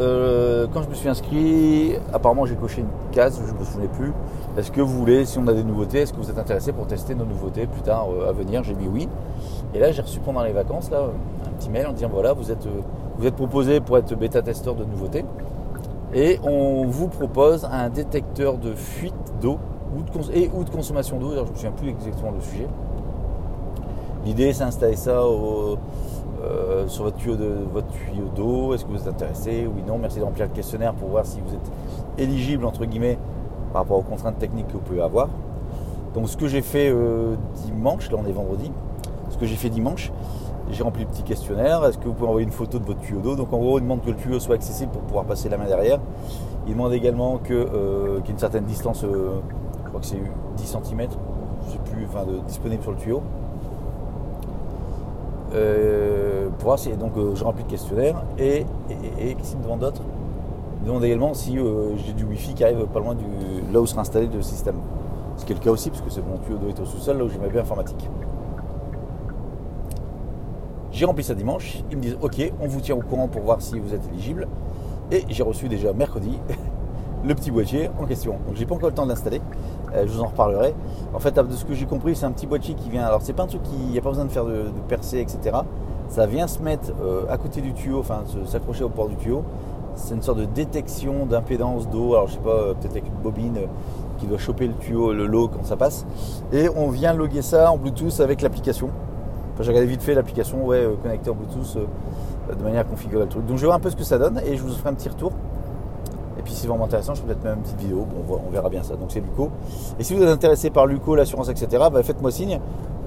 Euh, 0.00 0.66
quand 0.72 0.82
je 0.82 0.88
me 0.88 0.94
suis 0.94 1.08
inscrit, 1.08 1.92
apparemment 2.14 2.46
j'ai 2.46 2.54
coché 2.54 2.80
une 2.80 2.86
case, 3.12 3.38
je 3.46 3.52
ne 3.52 3.58
me 3.58 3.64
souvenais 3.64 3.88
plus. 3.88 4.12
Est-ce 4.56 4.70
que 4.70 4.80
vous 4.80 4.98
voulez, 4.98 5.26
si 5.26 5.38
on 5.38 5.46
a 5.46 5.52
des 5.52 5.64
nouveautés, 5.64 5.98
est-ce 5.98 6.12
que 6.14 6.18
vous 6.18 6.30
êtes 6.30 6.38
intéressé 6.38 6.72
pour 6.72 6.86
tester 6.86 7.14
nos 7.14 7.24
nouveautés 7.26 7.66
plus 7.66 7.82
tard 7.82 8.08
euh, 8.10 8.28
à 8.30 8.32
venir 8.32 8.62
J'ai 8.64 8.74
mis 8.74 8.88
oui. 8.88 9.08
Et 9.74 9.78
là 9.78 9.92
j'ai 9.92 10.00
reçu 10.02 10.20
pendant 10.20 10.42
les 10.42 10.52
vacances 10.52 10.90
là, 10.90 11.00
un 11.46 11.50
petit 11.58 11.68
mail 11.68 11.86
en 11.86 11.92
disant 11.92 12.08
voilà, 12.10 12.32
vous 12.32 12.50
êtes, 12.50 12.64
euh, 12.66 12.80
vous 13.18 13.26
êtes 13.26 13.36
proposé 13.36 13.80
pour 13.80 13.98
être 13.98 14.14
bêta-testeur 14.16 14.74
de 14.74 14.84
nouveautés. 14.84 15.24
Et 16.14 16.38
on 16.42 16.86
vous 16.86 17.08
propose 17.08 17.66
un 17.70 17.88
détecteur 17.90 18.56
de 18.58 18.74
fuite 18.74 19.14
d'eau 19.40 19.58
et 20.32 20.50
ou 20.54 20.64
de 20.64 20.70
consommation 20.70 21.18
d'eau. 21.18 21.32
Je 21.32 21.36
ne 21.36 21.42
me 21.42 21.54
souviens 21.54 21.70
plus 21.72 21.88
exactement 21.90 22.30
le 22.30 22.40
sujet. 22.40 22.66
L'idée 24.24 24.52
c'est 24.54 24.64
d'installer 24.64 24.96
ça 24.96 25.26
au- 25.26 25.76
euh, 26.42 26.88
sur 26.88 27.04
votre 27.04 27.16
tuyau 27.16 27.36
de 27.36 27.54
votre 27.72 27.88
tuyau 27.88 28.24
d'eau. 28.34 28.74
Est-ce 28.74 28.84
que 28.84 28.90
vous 28.90 28.98
êtes 28.98 29.08
intéressé 29.08 29.68
Oui, 29.72 29.82
non. 29.86 29.98
Merci 29.98 30.18
de 30.18 30.24
remplir 30.24 30.46
le 30.46 30.52
questionnaire 30.52 30.94
pour 30.94 31.08
voir 31.08 31.24
si 31.24 31.40
vous 31.40 31.54
êtes 31.54 31.70
éligible 32.18 32.64
entre 32.64 32.84
guillemets 32.84 33.18
par 33.72 33.82
rapport 33.82 33.98
aux 33.98 34.02
contraintes 34.02 34.38
techniques 34.38 34.68
que 34.68 34.74
vous 34.74 34.80
pouvez 34.80 35.00
avoir. 35.00 35.28
Donc 36.14 36.28
ce 36.28 36.36
que 36.36 36.46
j'ai 36.46 36.60
fait 36.60 36.90
euh, 36.90 37.36
dimanche, 37.64 38.10
là 38.10 38.18
on 38.22 38.28
est 38.28 38.32
vendredi, 38.32 38.70
ce 39.30 39.38
que 39.38 39.46
j'ai 39.46 39.56
fait 39.56 39.70
dimanche, 39.70 40.12
j'ai 40.70 40.82
rempli 40.82 41.04
le 41.04 41.08
petit 41.08 41.22
questionnaire. 41.22 41.84
Est-ce 41.84 41.98
que 41.98 42.04
vous 42.04 42.12
pouvez 42.12 42.28
envoyer 42.28 42.46
une 42.46 42.52
photo 42.52 42.78
de 42.78 42.84
votre 42.84 43.00
tuyau 43.00 43.20
d'eau? 43.20 43.34
Donc 43.34 43.52
en 43.52 43.58
gros, 43.58 43.78
il 43.78 43.82
demande 43.82 44.02
que 44.02 44.10
le 44.10 44.16
tuyau 44.16 44.38
soit 44.38 44.56
accessible 44.56 44.92
pour 44.92 45.02
pouvoir 45.02 45.24
passer 45.24 45.48
la 45.48 45.56
main 45.56 45.66
derrière. 45.66 46.00
Il 46.66 46.74
demande 46.74 46.92
également 46.92 47.40
euh, 47.50 48.16
qu'il 48.20 48.26
y 48.26 48.28
ait 48.28 48.32
une 48.32 48.38
certaine 48.38 48.64
distance, 48.64 49.02
je 49.02 49.88
crois 49.88 50.00
que 50.00 50.06
c'est 50.06 50.20
10 50.56 50.66
cm, 50.66 51.08
je 51.66 51.72
sais 51.72 51.78
plus, 51.78 52.06
disponible 52.46 52.82
sur 52.82 52.92
le 52.92 52.98
tuyau. 52.98 53.22
Euh, 55.54 56.48
pour 56.58 56.68
voir 56.68 56.78
si, 56.78 56.90
donc 56.92 57.16
euh, 57.16 57.34
je 57.34 57.44
remplis 57.44 57.64
le 57.64 57.70
questionnaire 57.70 58.22
et, 58.38 58.64
et, 59.18 59.34
me 59.34 59.62
demande 59.62 59.80
d'autre? 59.80 60.02
Il 60.76 60.82
me 60.82 60.86
demande 60.88 61.04
également 61.04 61.34
si 61.34 61.58
euh, 61.58 61.96
j'ai 61.98 62.12
du 62.12 62.24
wifi 62.24 62.54
qui 62.54 62.64
arrive 62.64 62.86
pas 62.86 63.00
loin 63.00 63.14
du 63.14 63.24
là 63.72 63.80
où 63.80 63.86
sera 63.86 64.00
installé 64.00 64.28
le 64.32 64.42
système. 64.42 64.76
Ce 65.36 65.44
qui 65.44 65.52
est 65.52 65.56
le 65.56 65.60
cas 65.60 65.70
aussi 65.70 65.90
parce 65.90 66.02
que 66.02 66.10
c'est 66.10 66.22
mon 66.26 66.38
tuyau 66.38 66.58
d'eau 66.58 66.68
est 66.68 66.80
au 66.80 66.84
sous-sol 66.84 67.18
là 67.18 67.24
où 67.24 67.28
j'ai 67.28 67.38
ma 67.38 67.48
baie 67.48 67.60
informatique. 67.60 68.08
J'ai 70.90 71.04
rempli 71.04 71.24
ça 71.24 71.34
dimanche, 71.34 71.82
ils 71.90 71.96
me 71.96 72.02
disent 72.02 72.18
ok, 72.20 72.52
on 72.60 72.66
vous 72.66 72.80
tient 72.80 72.96
au 72.96 73.00
courant 73.00 73.28
pour 73.28 73.42
voir 73.42 73.60
si 73.60 73.78
vous 73.78 73.94
êtes 73.94 74.06
éligible. 74.12 74.48
Et 75.10 75.24
j'ai 75.28 75.42
reçu 75.42 75.68
déjà 75.68 75.92
mercredi 75.92 76.38
le 77.24 77.34
petit 77.34 77.50
boîtier 77.50 77.90
en 78.00 78.06
question. 78.06 78.38
Donc 78.46 78.56
j'ai 78.56 78.64
pas 78.64 78.74
encore 78.74 78.88
le 78.88 78.94
temps 78.94 79.04
de 79.04 79.10
l'installer. 79.10 79.42
Euh, 79.94 80.04
je 80.06 80.12
vous 80.12 80.22
en 80.22 80.26
reparlerai. 80.26 80.74
En 81.14 81.18
fait, 81.18 81.34
de 81.34 81.52
ce 81.52 81.64
que 81.64 81.74
j'ai 81.74 81.86
compris, 81.86 82.16
c'est 82.16 82.26
un 82.26 82.32
petit 82.32 82.46
boîtier 82.46 82.74
qui 82.74 82.90
vient. 82.90 83.04
Alors 83.04 83.22
c'est 83.22 83.32
pas 83.32 83.44
un 83.44 83.46
truc 83.46 83.62
qui, 83.62 83.74
il 83.74 83.92
n'y 83.92 83.98
a 83.98 84.02
pas 84.02 84.10
besoin 84.10 84.24
de 84.24 84.30
faire 84.30 84.44
de, 84.44 84.52
de 84.52 84.80
percée, 84.88 85.18
etc. 85.18 85.56
Ça 86.08 86.26
vient 86.26 86.46
se 86.46 86.60
mettre 86.62 86.92
euh, 87.02 87.24
à 87.30 87.38
côté 87.38 87.60
du 87.60 87.72
tuyau, 87.72 88.00
enfin 88.00 88.22
s'accrocher 88.46 88.84
au 88.84 88.88
port 88.88 89.08
du 89.08 89.16
tuyau. 89.16 89.44
C'est 89.94 90.14
une 90.14 90.22
sorte 90.22 90.38
de 90.38 90.46
détection 90.46 91.26
d'impédance 91.26 91.88
d'eau. 91.88 92.14
Alors 92.14 92.28
je 92.28 92.34
sais 92.34 92.40
pas, 92.40 92.50
euh, 92.50 92.74
peut-être 92.74 92.92
avec 92.92 93.06
une 93.06 93.22
bobine 93.22 93.58
qui 94.18 94.26
doit 94.26 94.38
choper 94.38 94.66
le 94.66 94.74
tuyau, 94.74 95.12
le 95.12 95.26
lot 95.26 95.48
quand 95.48 95.64
ça 95.64 95.76
passe. 95.76 96.06
Et 96.52 96.68
on 96.74 96.88
vient 96.88 97.12
loguer 97.12 97.42
ça 97.42 97.70
en 97.70 97.76
Bluetooth 97.76 98.20
avec 98.20 98.40
l'application. 98.42 98.90
Enfin, 99.54 99.64
j'ai 99.64 99.70
regardé 99.70 99.88
vite 99.88 100.02
fait 100.02 100.14
l'application, 100.14 100.64
ouais, 100.64 100.88
connectée 101.02 101.28
en 101.28 101.34
Bluetooth 101.34 101.76
de 102.48 102.62
manière 102.62 102.80
à 102.80 102.84
configurer 102.84 103.24
le 103.24 103.28
truc. 103.28 103.44
Donc 103.46 103.56
je 103.56 103.62
vais 103.62 103.66
voir 103.66 103.76
un 103.76 103.80
peu 103.80 103.90
ce 103.90 103.96
que 103.96 104.04
ça 104.04 104.18
donne 104.18 104.40
et 104.46 104.56
je 104.56 104.62
vous 104.62 104.70
ferai 104.70 104.88
un 104.88 104.94
petit 104.94 105.08
retour. 105.08 105.32
Et 106.42 106.44
puis 106.44 106.54
c'est 106.54 106.66
vraiment 106.66 106.86
intéressant, 106.86 107.14
je 107.14 107.22
ferai 107.22 107.34
peut-être 107.34 107.44
même 107.44 107.58
une 107.58 107.62
petite 107.62 107.80
vidéo. 107.80 108.04
Bon, 108.26 108.40
on, 108.44 108.50
verra 108.50 108.68
bien 108.68 108.82
ça. 108.82 108.96
Donc 108.96 109.12
c'est 109.12 109.20
Luco. 109.20 109.50
Et 110.00 110.02
si 110.02 110.12
vous 110.12 110.22
êtes 110.24 110.28
intéressé 110.28 110.70
par 110.70 110.86
Luco, 110.86 111.14
l'assurance, 111.14 111.48
etc., 111.48 111.84
bah, 111.92 112.02
faites-moi 112.02 112.32
signe. 112.32 112.58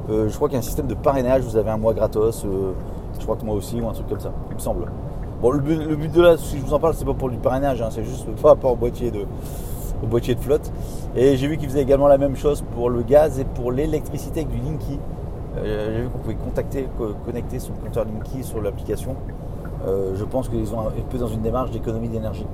Euh, 0.10 0.30
je 0.30 0.36
crois 0.36 0.48
qu'il 0.48 0.54
y 0.54 0.58
a 0.58 0.60
un 0.60 0.64
système 0.64 0.88
de 0.88 0.94
parrainage. 0.94 1.42
Vous 1.42 1.58
avez 1.58 1.70
un 1.70 1.76
mois 1.78 1.94
gratos. 1.94 2.46
euh, 2.46 2.72
je 3.20 3.24
crois 3.24 3.36
que 3.36 3.44
moi 3.44 3.56
aussi, 3.56 3.82
ou 3.82 3.90
un 3.90 3.92
truc 3.92 4.08
comme 4.08 4.22
ça, 4.22 4.32
il 4.52 4.56
me 4.56 4.60
semble. 4.62 4.86
Bon, 5.42 5.52
le 5.52 5.60
but, 5.60 6.12
de 6.14 6.22
là, 6.22 6.38
si 6.38 6.58
je 6.58 6.64
vous 6.66 6.74
en 6.74 6.80
parle, 6.80 6.94
c'est 6.94 7.04
pas 7.04 7.14
pour 7.14 7.30
du 7.30 7.36
parrainage, 7.38 7.82
hein, 7.82 7.90
c'est 7.92 8.06
juste 8.06 8.26
par 8.42 8.52
rapport 8.52 8.72
au 8.72 8.76
boîtier 8.78 9.12
de, 9.12 9.26
boîtier 10.08 10.34
de 10.36 10.40
flotte. 10.40 10.72
Et 11.18 11.36
j'ai 11.36 11.48
vu 11.48 11.58
qu'ils 11.58 11.68
faisaient 11.68 11.82
également 11.82 12.08
la 12.08 12.18
même 12.18 12.38
chose 12.38 12.64
pour 12.74 12.90
le 12.90 13.02
gaz 13.04 13.38
et 13.38 13.44
pour 13.44 13.74
l'électricité 13.74 14.42
avec 14.42 14.52
du 14.52 14.60
Linky. 14.66 14.98
Euh, 15.58 15.94
j'ai 15.98 16.02
vu 16.04 16.10
qu'on 16.10 16.20
pouvait 16.20 16.36
contacter, 16.36 16.88
co- 16.98 17.16
connecter 17.26 17.60
son 17.60 17.74
compteur 17.74 18.06
Linky 18.06 18.46
sur 18.46 18.62
l'application. 18.62 19.16
Je 20.16 20.24
pense 20.24 20.50
qu'ils 20.50 20.74
ont 20.74 20.80
un, 20.80 20.88
un 20.88 21.04
peu 21.10 21.20
dans 21.20 21.28
une 21.28 21.42
démarche 21.42 21.70
d'économie 21.70 22.10
d'énergie, 22.10 22.48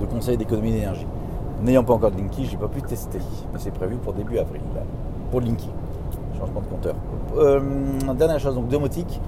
de 0.00 0.06
conseil 0.06 0.36
d'économie 0.36 0.72
d'énergie. 0.72 1.06
N'ayant 1.62 1.84
pas 1.84 1.94
encore 1.94 2.10
de 2.10 2.18
Linky, 2.18 2.44
j'ai 2.44 2.56
pas 2.56 2.68
pu 2.68 2.82
tester, 2.82 3.18
mais 3.52 3.58
c'est 3.58 3.70
prévu 3.72 3.96
pour 3.96 4.12
début 4.12 4.38
avril 4.38 4.60
pour 5.30 5.40
Linky. 5.40 5.70
Changement 6.38 6.60
de 6.60 6.66
compteur. 6.66 6.94
Euh, 7.36 7.60
dernière 8.14 8.38
chose, 8.38 8.54
donc 8.54 8.68
domotique. 8.68 9.20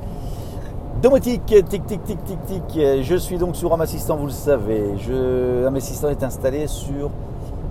Domotique, 1.02 1.46
tic 1.46 1.86
tic 1.86 1.86
tic 1.86 2.24
tic 2.24 2.38
tic. 2.46 2.80
Je 3.02 3.16
suis 3.16 3.38
donc 3.38 3.56
sur 3.56 3.72
Home 3.72 3.80
Assistant, 3.80 4.16
vous 4.16 4.26
le 4.26 4.32
savez. 4.32 4.96
Je, 4.98 5.64
Assistant 5.76 6.08
est 6.08 6.22
installé 6.22 6.66
sur 6.66 7.10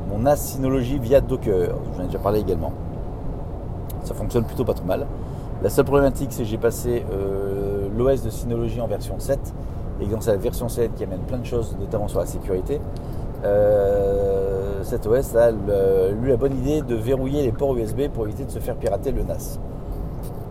mon 0.09 0.19
NAS 0.19 0.37
Synology 0.37 0.97
via 0.97 1.21
Docker. 1.21 1.75
J'en 1.95 2.03
ai 2.03 2.05
déjà 2.07 2.19
parlé 2.19 2.39
également. 2.39 2.71
Ça 4.03 4.13
fonctionne 4.13 4.45
plutôt 4.45 4.63
pas 4.63 4.73
trop 4.73 4.85
mal. 4.85 5.05
La 5.61 5.69
seule 5.69 5.85
problématique, 5.85 6.29
c'est 6.31 6.43
que 6.43 6.49
j'ai 6.49 6.57
passé 6.57 7.03
euh, 7.11 7.89
l'OS 7.97 8.23
de 8.23 8.29
Synology 8.29 8.79
en 8.79 8.87
version 8.87 9.19
7. 9.19 9.39
Et 10.01 10.05
dans 10.05 10.21
cette 10.21 10.39
version 10.41 10.69
7 10.69 10.93
qui 10.95 11.03
amène 11.03 11.21
plein 11.21 11.39
de 11.39 11.45
choses, 11.45 11.75
notamment 11.79 12.07
sur 12.07 12.19
la 12.19 12.25
sécurité, 12.25 12.79
euh, 13.43 14.83
cet 14.83 15.05
OS 15.07 15.35
a 15.35 15.51
eu 15.51 16.27
la 16.27 16.37
bonne 16.37 16.55
idée 16.57 16.81
de 16.81 16.95
verrouiller 16.95 17.43
les 17.43 17.51
ports 17.51 17.75
USB 17.75 18.07
pour 18.13 18.25
éviter 18.25 18.45
de 18.45 18.51
se 18.51 18.59
faire 18.59 18.75
pirater 18.75 19.11
le 19.11 19.23
NAS 19.23 19.59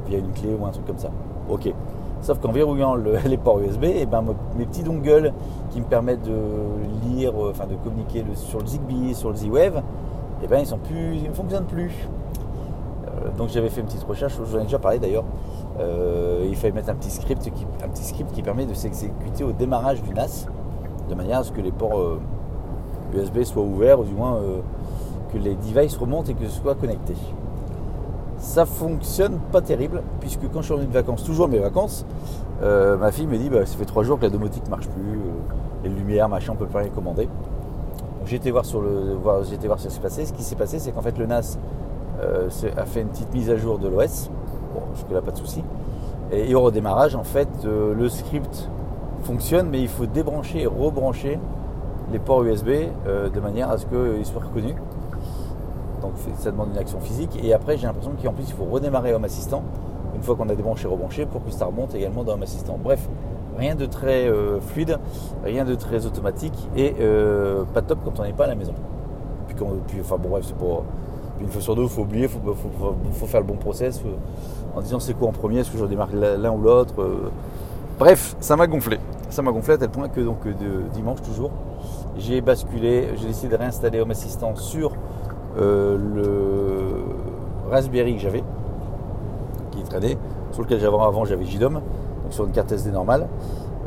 via 0.09 0.19
une 0.19 0.31
clé 0.33 0.49
ou 0.59 0.65
un 0.67 0.71
truc 0.71 0.87
comme 0.87 0.99
ça. 0.99 1.11
Ok. 1.49 1.73
Sauf 2.23 2.39
qu'en 2.41 2.51
verrouillant 2.53 2.95
le- 2.95 3.19
les 3.27 3.37
ports 3.37 3.61
USB, 3.61 3.85
et 3.85 4.07
ben, 4.07 4.25
mes 4.59 4.67
petits 4.67 4.83
dongles 4.83 5.33
qui 5.71 5.81
me 5.81 5.87
permettent 5.87 6.23
de 6.25 6.37
lire, 7.09 7.33
euh, 7.37 7.51
enfin 7.51 7.67
de 7.67 7.75
communiquer 7.77 8.25
sur 8.35 8.59
le 8.61 8.67
Zigbee, 8.67 9.15
sur 9.15 9.31
le 9.31 9.37
Z-Wave, 9.37 9.83
et 10.43 10.47
ben 10.49 10.63
ils 10.65 11.29
ne 11.29 11.35
fonctionnent 11.35 11.65
plus. 11.67 11.93
Euh, 13.07 13.29
donc 13.39 13.49
j'avais 13.51 13.69
fait 13.69 13.81
une 13.81 13.87
petite 13.87 14.05
recherche, 14.05 14.35
j'en 14.51 14.59
ai 14.61 14.63
déjà 14.65 14.79
parlé 14.79 14.99
d'ailleurs. 14.99 15.25
Euh, 15.79 16.47
il 16.49 16.57
fallait 16.57 16.73
mettre 16.73 16.91
un 16.91 16.95
petit 16.95 17.11
script 17.11 17.43
qui, 17.43 17.67
un 17.85 17.89
petit 17.89 18.05
script 18.05 18.33
qui 18.33 18.43
permet 18.43 18.67
de 18.67 18.75
s'exécuter 18.75 19.45
au 19.45 19.53
démarrage 19.53 20.03
du 20.03 20.15
NAS, 20.15 20.47
de 21.09 21.15
manière 21.15 21.41
à 21.41 21.45
ce 21.45 21.53
que 21.53 21.61
les 21.61 21.73
ports 21.73 21.99
euh, 21.99 22.21
USB 23.15 23.43
soient 23.43 23.63
ouverts, 23.63 24.01
ou 24.01 24.05
du 24.05 24.15
moins 24.15 24.37
euh, 24.37 24.61
que 25.33 25.39
les 25.39 25.55
devices 25.55 25.97
remontent 25.97 26.31
et 26.31 26.35
que 26.35 26.45
ce 26.45 26.61
soit 26.61 26.75
connecté. 26.75 27.15
Ça 28.39 28.67
fonctionne 28.67 29.39
pas 29.51 29.61
terrible, 29.61 30.03
puisque 30.21 30.51
quand 30.53 30.63
je 30.63 30.75
suis 30.75 30.87
de 30.87 30.93
vacances, 30.93 31.25
toujours 31.25 31.49
mes 31.49 31.59
vacances, 31.59 32.05
euh, 32.63 32.97
ma 32.97 33.11
fille 33.11 33.27
me 33.27 33.37
dit 33.37 33.51
bah, 33.51 33.67
ça 33.67 33.77
fait 33.77 33.85
trois 33.85 34.03
jours 34.03 34.19
que 34.19 34.25
la 34.25 34.31
domotique 34.31 34.69
marche 34.69 34.89
plus, 34.89 35.19
euh, 35.19 35.33
les 35.85 35.91
lumières, 35.91 36.29
machin, 36.29 36.53
on 36.53 36.57
peut 36.57 36.67
plus 36.67 36.79
rien 36.79 36.89
commander. 36.89 37.29
J'ai 38.25 38.37
été 38.37 38.51
voir 38.51 38.65
sur 38.65 38.81
le, 38.81 39.15
voir, 39.15 39.45
ce 39.45 39.55
qui 39.55 39.91
s'est 39.91 40.01
passé. 40.01 40.27
Ce 40.27 40.33
qui 40.33 40.43
s'est 40.43 40.57
passé, 40.57 40.79
c'est 40.79 40.91
qu'en 40.91 41.03
fait 41.03 41.17
le 41.19 41.27
NAS 41.27 41.59
euh, 42.21 42.49
a 42.77 42.85
fait 42.87 43.03
une 43.03 43.09
petite 43.09 43.33
mise 43.33 43.51
à 43.51 43.57
jour 43.57 43.79
de 43.79 43.89
l'OS. 43.89 44.31
Bon, 44.77 44.83
jusque 44.95 45.11
là 45.11 45.23
pas 45.23 45.31
de 45.31 45.39
souci. 45.39 45.65
Et, 46.31 46.55
au 46.55 46.61
redémarrage, 46.61 47.15
en 47.15 47.25
fait, 47.25 47.49
le 47.65 48.09
script 48.09 48.69
fonctionne, 49.23 49.69
mais 49.71 49.81
il 49.81 49.89
faut 49.89 50.07
débrancher 50.07 50.63
et 50.63 50.67
rebrancher 50.67 51.39
les 52.13 52.19
ports 52.19 52.43
USB 52.43 52.69
de 53.07 53.41
manière 53.41 53.71
à 53.71 53.79
ce 53.79 53.87
qu'ils 53.87 54.27
soient 54.27 54.43
reconnus. 54.43 54.75
Donc 56.03 56.13
ça 56.37 56.51
demande 56.51 56.71
une 56.73 56.79
action 56.79 57.01
physique. 57.01 57.39
Et 57.43 57.55
après, 57.55 57.77
j'ai 57.77 57.87
l'impression 57.87 58.13
qu'en 58.23 58.33
plus, 58.33 58.45
il 58.49 58.55
faut 58.55 58.65
redémarrer 58.65 59.15
Home 59.15 59.25
Assistant 59.25 59.63
une 60.15 60.23
fois 60.23 60.35
qu'on 60.35 60.49
a 60.49 60.55
débranché, 60.55 60.89
rebranché, 60.89 61.27
pour 61.27 61.45
que 61.45 61.51
ça 61.51 61.67
remonte 61.67 61.95
également 61.95 62.25
dans 62.25 62.35
Home 62.35 62.43
Assistant. 62.43 62.79
Bref, 62.83 63.09
rien 63.59 63.75
de 63.75 63.87
très 63.87 64.29
euh, 64.29 64.61
fluide, 64.61 64.99
rien 65.45 65.65
de 65.65 65.75
très 65.75 66.07
automatique 66.07 66.69
et 66.77 66.95
euh, 67.01 67.65
pas 67.75 67.83
top 67.83 67.99
quand 68.05 68.21
on 68.21 68.25
n'est 68.25 68.33
pas 68.33 68.45
à 68.45 68.49
la 68.49 68.55
maison. 68.55 68.75
Puis, 69.49 70.01
enfin 70.01 70.17
bon 70.19 70.31
bref, 70.31 70.45
c'est 70.47 70.57
pour 70.57 70.85
une 71.41 71.49
fois 71.49 71.61
sur 71.61 71.75
deux, 71.75 71.85
il 71.85 71.89
faut 71.89 72.03
oublier, 72.03 72.25
il 72.25 73.13
faut, 73.13 73.27
faire 73.27 73.41
le 73.41 73.47
bon 73.47 73.57
process 73.57 74.03
euh, 74.05 74.11
en 74.77 74.81
disant 74.81 75.01
c'est 75.01 75.15
quoi 75.15 75.29
en 75.29 75.33
premier, 75.33 75.61
est-ce 75.61 75.71
que 75.71 75.79
je 75.79 75.83
redémarre 75.83 76.11
l'un 76.13 76.53
ou 76.53 76.61
l'autre? 76.61 76.95
Bref, 77.99 78.37
ça 78.41 78.57
m'a 78.57 78.67
gonflé. 78.67 78.99
Ça 79.31 79.43
m'a 79.43 79.51
gonflé 79.51 79.75
à 79.75 79.79
tel 79.79 79.89
point 79.89 80.09
que 80.09 80.21
donc 80.21 80.47
de 80.47 80.83
dimanche 80.93 81.23
toujours, 81.23 81.51
j'ai 82.19 82.41
basculé, 82.41 83.09
j'ai 83.17 83.29
décidé 83.29 83.49
de 83.49 83.57
réinstaller 83.57 84.01
Home 84.01 84.11
Assistant 84.11 84.55
sur 84.55 84.93
le 85.57 87.05
Raspberry 87.71 88.15
que 88.15 88.21
j'avais, 88.21 88.45
qui 89.73 89.83
traînait, 89.83 90.17
sur 90.53 90.63
lequel 90.63 90.81
j'avais 90.81 90.97
avant 90.97 91.25
j'avais 91.25 91.45
JDOM, 91.45 91.75
donc 91.75 91.83
sur 92.31 92.45
une 92.45 92.53
carte 92.53 92.73
SD 92.73 92.91
normale. 92.91 93.27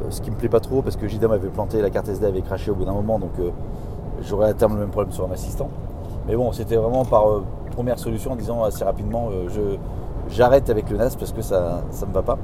Euh, 0.01 0.07
ce 0.09 0.21
qui 0.21 0.31
me 0.31 0.35
plaît 0.35 0.49
pas 0.49 0.59
trop 0.59 0.81
parce 0.81 0.95
que 0.95 1.07
JDOM 1.07 1.31
avait 1.31 1.49
planté, 1.49 1.81
la 1.81 1.89
carte 1.89 2.07
SD 2.09 2.25
avait 2.25 2.41
craché 2.41 2.71
au 2.71 2.75
bout 2.75 2.85
d'un 2.85 2.93
moment, 2.93 3.19
donc 3.19 3.31
euh, 3.39 3.49
j'aurais 4.21 4.49
à 4.49 4.53
terme 4.53 4.73
le 4.73 4.81
même 4.81 4.89
problème 4.89 5.11
sur 5.11 5.25
un 5.25 5.31
assistant. 5.31 5.69
Mais 6.27 6.35
bon, 6.35 6.51
c'était 6.51 6.75
vraiment 6.75 7.05
par 7.05 7.29
euh, 7.29 7.43
première 7.71 7.99
solution 7.99 8.31
en 8.31 8.35
disant 8.35 8.63
assez 8.63 8.83
rapidement 8.83 9.29
je, 9.47 9.77
j'arrête 10.29 10.69
avec 10.69 10.89
le 10.89 10.97
NAS 10.97 11.15
parce 11.17 11.31
que 11.31 11.41
ça 11.41 11.81
ne 12.01 12.05
me 12.07 12.13
va 12.13 12.21
pas. 12.21 12.37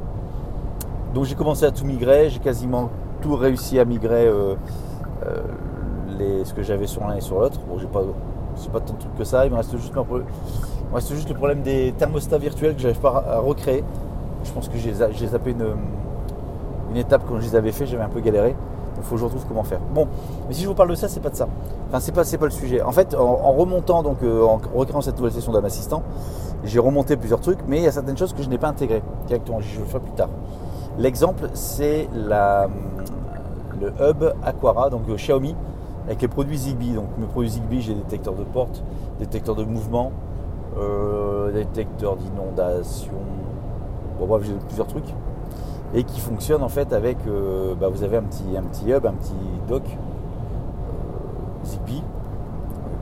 Donc 1.13 1.25
j'ai 1.25 1.36
commencé 1.36 1.65
à 1.65 1.72
tout 1.72 1.86
migrer, 1.86 2.30
j'ai 2.30 2.39
quasiment 2.39 2.89
tout 3.22 3.36
réussi 3.36 3.80
à 3.80 3.86
migrer 3.86 4.30
les, 6.18 6.44
ce 6.46 6.54
que 6.54 6.62
j'avais 6.62 6.88
sur 6.88 7.08
l'un 7.08 7.15
et 7.15 7.22
sur 7.22 7.39
l'autre. 7.39 7.60
Bon, 7.68 7.77
j'ai 7.80 7.88
pas, 7.88 8.01
pas 8.72 8.80
tant 8.80 8.94
de 8.94 9.00
trucs 9.00 9.15
que 9.18 9.24
ça, 9.24 9.46
il 9.46 9.51
me 9.51 9.58
reste 9.58 9.75
juste, 9.77 9.94
le 11.30 11.36
problème 11.36 11.62
des 11.62 11.94
thermostats 11.98 12.38
virtuels 12.38 12.75
que 12.75 12.82
j'arrive 12.82 13.00
pas 13.00 13.24
à 13.27 13.39
recréer. 13.39 13.84
Je 14.44 14.51
pense 14.51 14.70
que 14.70 14.77
j'ai 14.77 14.94
zappé 14.94 15.56
une 16.89 16.98
étape 16.98 17.24
quand 17.27 17.39
je 17.39 17.46
les 17.46 17.56
avais 17.56 17.72
fait, 17.72 17.86
j'avais 17.86 18.04
un 18.04 18.10
peu 18.10 18.20
galéré. 18.20 18.56
Il 18.98 19.04
faut 19.04 19.16
que 19.16 19.22
je 19.22 19.25
retrouve 19.25 19.46
comment 19.48 19.64
faire. 19.64 19.80
Bon, 19.94 20.08
mais 20.48 20.54
si 20.54 20.64
je 20.64 20.68
vous 20.68 20.74
parle 20.74 20.90
de 20.90 20.96
ça, 20.96 21.08
c'est 21.08 21.20
pas 21.20 21.30
de 21.30 21.36
ça. 21.36 21.48
Enfin, 21.88 22.00
c'est 22.00 22.12
pas, 22.12 22.24
pas 22.24 22.46
le 22.46 22.52
sujet. 22.52 22.82
En 22.82 22.92
fait, 22.92 23.16
en, 23.16 23.52
remontant, 23.52 24.04
donc 24.04 24.18
euh, 24.24 24.44
en 24.44 24.60
recréant 24.74 25.02
cette 25.02 25.18
nouvelle 25.18 25.34
session 25.34 25.52
d'âme 25.52 25.66
assistant, 25.66 26.04
j'ai 26.64 26.80
remonté 26.80 27.18
plusieurs 27.18 27.42
trucs, 27.42 27.60
mais 27.68 27.78
il 27.78 27.84
y 27.84 27.88
a 27.88 27.92
certaines 27.92 28.18
choses 28.18 28.34
que 28.34 28.42
je 28.42 28.50
n'ai 28.50 28.58
pas 28.58 28.70
intégrées 28.70 29.04
directement. 29.28 29.60
Je 29.60 29.80
le 29.80 29.86
faire 29.86 30.02
plus 30.02 30.14
tard. 30.14 30.30
L'exemple, 30.98 31.50
c'est 31.54 32.08
la, 32.14 32.70
le 33.80 33.94
hub 34.00 34.24
Aquara, 34.44 34.90
donc 34.90 35.04
euh, 35.10 35.16
Xiaomi, 35.16 35.56
avec 36.06 36.22
les 36.22 36.28
produits 36.28 36.58
Zigbee. 36.58 36.94
Donc 36.94 37.10
mes 37.18 37.25
produits 37.25 37.50
Zigbee, 37.50 37.82
j'ai 37.82 37.94
détecteurs 37.94 38.36
de 38.36 38.44
porte, 38.44 38.84
détecteurs 39.20 39.56
de 39.56 39.64
mouvement, 39.64 40.12
euh, 40.78 41.52
détecteurs 41.54 42.18
d'inondation, 42.18 43.14
bon 44.20 44.25
bref 44.25 44.44
j'ai 44.46 44.54
plusieurs 44.68 44.88
trucs 44.88 45.14
et 45.96 46.04
qui 46.04 46.20
fonctionnent 46.20 46.62
en 46.62 46.70
fait 46.70 46.94
avec 46.94 47.18
euh, 47.25 47.74
bah, 47.74 47.88
vous 47.90 48.03
avez 48.03 48.18
un 48.18 48.24
petit, 48.24 48.44
un 48.58 48.64
petit 48.64 48.92
hub, 48.92 49.05
un 49.05 49.14
petit 49.14 49.34
dock 49.68 49.84
euh, 49.86 51.66
Zigbee 51.66 52.03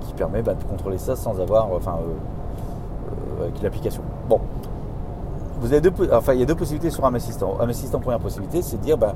qui 0.02 0.14
permet 0.14 0.44
bah, 0.44 0.54
de 0.54 0.64
contrôler 0.64 1.00
ça 1.00 1.16
sans 1.16 1.42
avoir 1.42 1.72
enfin 1.74 1.98
avec 3.42 3.62
l'application. 3.62 4.04
Bon. 4.30 4.40
Vous 5.60 5.72
avez 5.72 5.82
deux, 5.82 5.94
enfin, 6.12 6.34
il 6.34 6.40
y 6.40 6.44
a 6.44 6.46
deux 6.46 6.56
possibilités 6.56 6.90
sur 6.90 7.06
un 7.06 7.14
assistant. 7.14 7.58
Un 7.60 7.70
assistant, 7.70 8.00
première 8.00 8.20
possibilité, 8.20 8.62
c'est 8.62 8.78
de 8.78 8.82
dire 8.82 8.98
bah, 8.98 9.16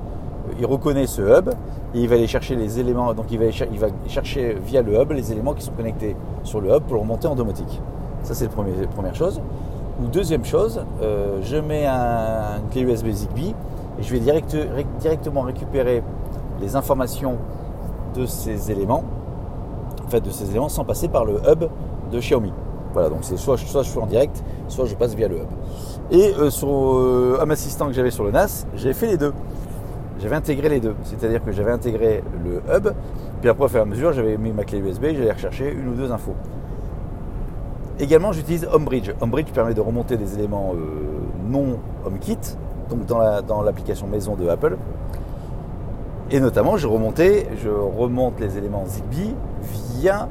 il 0.58 0.66
reconnaît 0.66 1.08
ce 1.08 1.22
hub 1.22 1.50
et 1.94 2.00
il 2.00 2.08
va 2.08 2.16
aller 2.16 2.28
chercher 2.28 2.56
les 2.56 2.80
éléments. 2.80 3.14
Donc 3.14 3.26
il 3.30 3.38
va, 3.38 3.46
il 3.46 3.80
va 3.80 3.88
chercher 4.08 4.54
via 4.54 4.82
le 4.82 5.00
hub 5.00 5.12
les 5.12 5.32
éléments 5.32 5.54
qui 5.54 5.64
sont 5.64 5.74
connectés 5.74 6.16
sur 6.44 6.62
le 6.62 6.70
hub 6.70 6.84
pour 6.84 6.96
le 6.96 7.02
remonter 7.02 7.28
en 7.28 7.36
domotique. 7.36 7.82
Ça, 8.24 8.34
c'est 8.34 8.46
la 8.46 8.88
première 8.88 9.16
chose. 9.16 9.40
Ou 10.00 10.06
deuxième 10.08 10.46
chose, 10.46 10.84
euh, 11.02 11.40
je 11.42 11.58
mets 11.58 11.88
un, 11.88 12.60
une 12.62 12.70
clé 12.70 12.82
USB 12.82 13.08
Zigbee 13.10 13.56
et 14.00 14.04
je 14.04 14.16
vais 14.16 14.20
directement 15.00 15.42
récupérer 15.42 16.04
les 16.62 16.76
informations 16.76 17.38
de 18.16 18.28
ces 18.28 18.72
éléments, 18.72 19.04
en 20.06 20.10
fait 20.10 20.22
de 20.22 20.30
ces 20.30 20.52
éléments 20.52 20.70
sans 20.70 20.84
passer 20.84 21.08
par 21.08 21.26
le 21.26 21.40
hub 21.50 21.66
de 22.12 22.20
Xiaomi. 22.20 22.54
Voilà, 22.94 23.10
donc 23.10 23.20
c'est 23.22 23.38
soit, 23.38 23.58
soit, 23.58 23.82
je 23.82 23.90
suis 23.90 24.00
en 24.00 24.06
direct, 24.06 24.44
soit 24.68 24.86
je 24.86 24.96
passe 24.96 25.16
via 25.16 25.28
le 25.28 25.38
hub. 25.38 25.50
Et 26.12 26.34
euh, 26.36 26.52
sur 26.52 26.70
euh, 26.70 27.44
assistant 27.50 27.88
que 27.88 27.94
j'avais 27.94 28.12
sur 28.12 28.24
le 28.24 28.32
NAS, 28.32 28.68
j'ai 28.76 28.94
fait 28.94 29.08
les 29.08 29.18
deux. 29.18 29.34
J'avais 30.20 30.36
intégré 30.36 30.70
les 30.70 30.80
deux. 30.80 30.96
C'est-à-dire 31.04 31.44
que 31.44 31.52
j'avais 31.52 31.72
intégré 31.72 32.24
le 32.44 32.62
hub, 32.72 32.90
puis 33.42 33.50
après, 33.50 33.66
au 33.66 33.68
fur 33.68 33.80
et 33.80 33.82
à 33.82 33.86
mesure, 33.86 34.14
j'avais 34.14 34.38
mis 34.38 34.52
ma 34.52 34.64
clé 34.64 34.80
USB, 34.80 35.06
j'allais 35.16 35.32
rechercher 35.32 35.72
une 35.72 35.90
ou 35.90 35.94
deux 35.94 36.12
infos. 36.12 36.36
Également, 38.00 38.32
j'utilise 38.32 38.68
HomeBridge. 38.72 39.12
HomeBridge 39.22 39.52
permet 39.52 39.74
de 39.74 39.82
remonter 39.82 40.18
des 40.18 40.36
éléments 40.36 40.74
euh, 40.76 40.78
non 41.50 41.80
HomeKit, 42.06 42.38
donc 42.90 43.06
dans 43.06 43.62
l'application 43.62 44.08
maison 44.08 44.36
de 44.36 44.48
Apple. 44.48 44.78
Et 46.30 46.40
notamment, 46.40 46.78
je 46.78 46.88
remontais, 46.88 47.48
je 47.64 47.70
remonte 47.70 48.40
les 48.40 48.58
éléments 48.58 48.86
Zigbee 48.86 49.34
via 50.00 50.28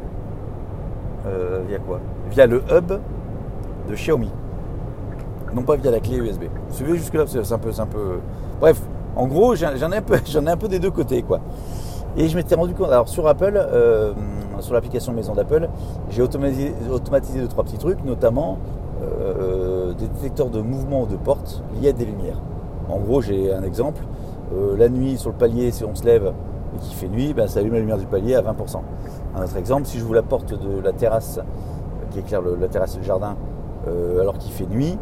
euh, 1.26 1.60
via 1.66 1.78
quoi? 1.78 2.00
Via 2.30 2.46
le 2.46 2.62
hub 2.70 2.92
de 3.88 3.94
Xiaomi. 3.94 4.30
Non 5.54 5.62
pas 5.62 5.76
via 5.76 5.90
la 5.90 6.00
clé 6.00 6.16
USB. 6.16 6.44
Suivez 6.70 6.96
jusque 6.96 7.14
là, 7.14 7.24
c'est 7.26 7.52
un 7.52 7.58
peu, 7.58 7.70
un 7.78 7.86
peu. 7.86 8.18
Bref, 8.60 8.80
en 9.16 9.26
gros, 9.26 9.54
j'en 9.54 9.72
ai 9.74 9.96
un 9.96 10.02
peu, 10.02 10.18
j'en 10.26 10.46
ai 10.46 10.50
un 10.50 10.56
peu 10.56 10.68
des 10.68 10.78
deux 10.78 10.90
côtés, 10.90 11.22
quoi. 11.22 11.40
Et 12.16 12.28
je 12.28 12.36
m'étais 12.36 12.54
rendu 12.54 12.74
compte. 12.74 12.90
Alors 12.90 13.08
sur 13.08 13.26
Apple. 13.26 13.54
Euh, 13.56 14.12
sur 14.60 14.74
l'application 14.74 15.12
maison 15.12 15.34
d'Apple, 15.34 15.68
j'ai 16.10 16.22
automatisé, 16.22 16.72
automatisé 16.90 17.40
deux 17.40 17.48
trois 17.48 17.64
petits 17.64 17.78
trucs, 17.78 18.04
notamment 18.04 18.58
euh, 19.02 19.92
des 19.92 20.08
détecteurs 20.08 20.48
de 20.48 20.60
mouvement 20.60 21.04
de 21.04 21.16
porte 21.16 21.62
liés 21.80 21.90
à 21.90 21.92
des 21.92 22.06
lumières. 22.06 22.40
En 22.88 22.98
gros, 22.98 23.20
j'ai 23.20 23.52
un 23.52 23.62
exemple. 23.62 24.02
Euh, 24.54 24.76
la 24.76 24.88
nuit 24.88 25.18
sur 25.18 25.30
le 25.30 25.36
palier, 25.36 25.70
si 25.70 25.84
on 25.84 25.94
se 25.94 26.04
lève 26.04 26.32
et 26.74 26.78
qu'il 26.78 26.94
fait 26.94 27.08
nuit, 27.08 27.34
ben, 27.34 27.46
ça 27.46 27.60
allume 27.60 27.74
la 27.74 27.80
lumière 27.80 27.98
du 27.98 28.06
palier 28.06 28.34
à 28.34 28.42
20%. 28.42 28.80
Un 29.36 29.42
autre 29.42 29.56
exemple, 29.56 29.86
si 29.86 29.98
je 29.98 30.04
vous 30.04 30.12
la 30.12 30.22
porte 30.22 30.54
de 30.54 30.80
la 30.80 30.92
terrasse 30.92 31.40
qui 32.10 32.20
éclaire 32.20 32.40
la 32.42 32.68
terrasse 32.68 32.96
du 32.96 33.04
jardin 33.04 33.36
euh, 33.88 34.20
alors 34.20 34.38
qu'il 34.38 34.52
fait 34.52 34.66
nuit, 34.66 34.98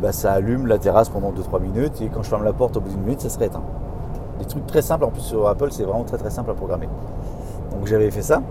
ben, 0.00 0.12
ça 0.12 0.32
allume 0.34 0.68
la 0.68 0.78
terrasse 0.78 1.08
pendant 1.08 1.32
2-3 1.32 1.60
minutes 1.60 2.00
et 2.00 2.08
quand 2.08 2.22
je 2.22 2.28
ferme 2.28 2.44
la 2.44 2.52
porte 2.52 2.76
au 2.76 2.80
bout 2.80 2.90
d'une 2.90 3.00
minute, 3.00 3.20
ça 3.20 3.28
serait 3.28 3.46
éteint. 3.46 3.64
Des 4.38 4.44
trucs 4.44 4.66
très 4.66 4.82
simples, 4.82 5.04
en 5.04 5.10
plus 5.10 5.22
sur 5.22 5.48
Apple, 5.48 5.68
c'est 5.72 5.82
vraiment 5.82 6.04
très 6.04 6.16
très 6.16 6.30
simple 6.30 6.52
à 6.52 6.54
programmer. 6.54 6.88
Donc 7.78 7.86
j'avais 7.86 8.10
fait 8.10 8.22
ça. 8.22 8.42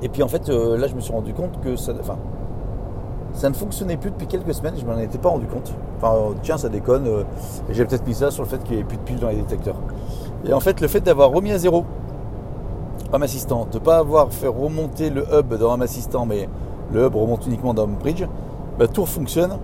Et 0.00 0.08
puis 0.08 0.22
en 0.22 0.28
fait, 0.28 0.48
euh, 0.48 0.78
là, 0.78 0.86
je 0.86 0.94
me 0.94 1.00
suis 1.00 1.12
rendu 1.12 1.34
compte 1.34 1.60
que 1.60 1.74
ça, 1.74 1.92
ne 3.48 3.54
fonctionnait 3.54 3.96
plus 3.96 4.10
depuis 4.10 4.28
quelques 4.28 4.54
semaines. 4.54 4.74
Je 4.78 4.86
m'en 4.86 4.96
étais 4.98 5.18
pas 5.18 5.28
rendu 5.28 5.46
compte. 5.46 5.74
Enfin, 5.98 6.14
euh, 6.14 6.34
tiens, 6.42 6.56
ça 6.56 6.68
déconne. 6.68 7.08
Euh, 7.08 7.24
j'ai 7.70 7.84
peut-être 7.84 8.06
mis 8.06 8.14
ça 8.14 8.30
sur 8.30 8.44
le 8.44 8.48
fait 8.48 8.62
qu'il 8.62 8.76
n'y 8.76 8.82
ait 8.82 8.84
plus 8.84 8.96
de 8.96 9.02
piles 9.02 9.18
dans 9.18 9.28
les 9.28 9.36
détecteurs. 9.36 9.74
Et 10.44 10.52
en 10.52 10.60
fait, 10.60 10.80
le 10.80 10.86
fait 10.86 11.00
d'avoir 11.00 11.30
remis 11.30 11.50
à 11.50 11.58
zéro 11.58 11.84
Home 13.12 13.22
Assistant, 13.24 13.66
de 13.70 13.78
ne 13.78 13.82
pas 13.82 13.98
avoir 13.98 14.32
fait 14.32 14.46
remonter 14.46 15.10
le 15.10 15.24
hub 15.32 15.54
dans 15.54 15.74
Home 15.74 15.82
Assistant, 15.82 16.24
mais 16.24 16.48
le 16.92 17.06
hub 17.06 17.16
remonte 17.16 17.44
uniquement 17.46 17.74
dans 17.74 17.84
HomeBridge, 17.84 18.24
bah, 18.78 18.86
tout 18.86 19.04
fonctionne. 19.04 19.58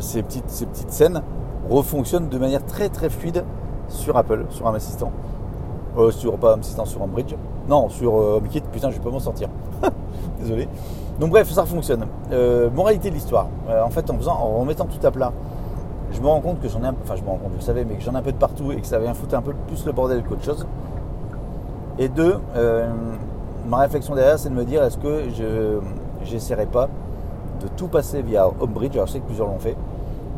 ces, 0.00 0.22
petites, 0.22 0.48
ces 0.48 0.64
petites 0.64 0.90
scènes 0.90 1.22
refonctionnent 1.68 2.28
de 2.28 2.38
manière 2.38 2.64
très 2.64 2.88
très 2.88 3.10
fluide 3.10 3.44
sur 3.88 4.16
Apple, 4.16 4.46
sur 4.48 4.64
Home 4.64 4.74
Assistant. 4.74 5.12
Euh, 5.98 6.10
sur, 6.10 6.38
pas 6.38 6.54
assistant 6.54 6.86
sur 6.86 7.06
bridge 7.06 7.34
Non, 7.68 7.90
sur 7.90 8.14
euh, 8.14 8.38
HomeKit, 8.38 8.62
putain, 8.72 8.90
je 8.90 8.98
vais 8.98 9.10
m'en 9.10 9.18
sortir. 9.18 9.48
Désolé. 10.40 10.66
Donc 11.20 11.30
bref, 11.30 11.50
ça 11.50 11.66
fonctionne. 11.66 12.06
Euh, 12.32 12.70
moralité 12.70 13.10
de 13.10 13.14
l'histoire. 13.14 13.48
en 13.68 13.90
fait, 13.90 14.08
en 14.08 14.16
faisant, 14.16 14.32
en 14.32 14.60
remettant 14.60 14.86
tout 14.86 15.06
à 15.06 15.10
plat, 15.10 15.32
je 16.10 16.20
me 16.20 16.26
rends 16.26 16.40
compte 16.40 16.60
que 16.60 16.68
j'en 16.68 16.82
ai 16.82 16.86
un, 16.86 16.94
enfin 17.02 17.16
je 17.16 17.22
me 17.22 17.28
rends 17.28 17.36
compte, 17.36 17.50
vous 17.50 17.58
le 17.58 17.62
savez, 17.62 17.84
mais 17.84 17.96
que 17.96 18.02
j'en 18.02 18.14
ai 18.14 18.16
un 18.16 18.22
peu 18.22 18.32
de 18.32 18.38
partout 18.38 18.72
et 18.72 18.76
que 18.76 18.86
ça 18.86 18.98
vient 18.98 19.12
foutre 19.14 19.34
un 19.34 19.42
peu 19.42 19.52
plus 19.66 19.84
le 19.84 19.92
bordel 19.92 20.22
qu'autre 20.22 20.44
chose. 20.44 20.66
Et 21.98 22.08
deux, 22.08 22.38
ma 23.68 23.78
réflexion 23.78 24.14
derrière, 24.14 24.38
c'est 24.38 24.48
de 24.48 24.54
me 24.54 24.64
dire 24.64 24.82
est-ce 24.82 24.98
que 24.98 25.28
je 25.30 25.78
j'essaierai 26.24 26.66
pas 26.66 26.88
de 27.62 27.68
tout 27.76 27.88
passer 27.88 28.22
via 28.22 28.48
HomeBridge, 28.60 28.94
alors 28.94 29.06
je 29.06 29.12
sais 29.12 29.20
que 29.20 29.26
plusieurs 29.26 29.48
l'ont 29.48 29.58
fait, 29.58 29.76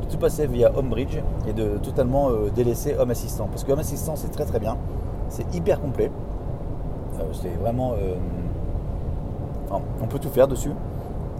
de 0.02 0.10
tout 0.10 0.18
passer 0.18 0.46
via 0.46 0.72
HomeBridge 0.76 1.18
et 1.48 1.52
de 1.52 1.78
totalement 1.78 2.30
délaisser 2.54 2.96
Home 2.98 3.10
Assistant. 3.10 3.48
Parce 3.50 3.64
que 3.64 3.72
Home 3.72 3.80
Assistant 3.80 4.14
c'est 4.16 4.30
très 4.30 4.44
très 4.44 4.60
bien, 4.60 4.76
c'est 5.34 5.52
hyper 5.52 5.80
complet. 5.80 6.10
Euh, 7.18 7.22
c'est 7.32 7.54
vraiment. 7.60 7.92
Euh, 7.92 8.14
on 10.00 10.06
peut 10.06 10.20
tout 10.20 10.28
faire 10.28 10.46
dessus. 10.46 10.70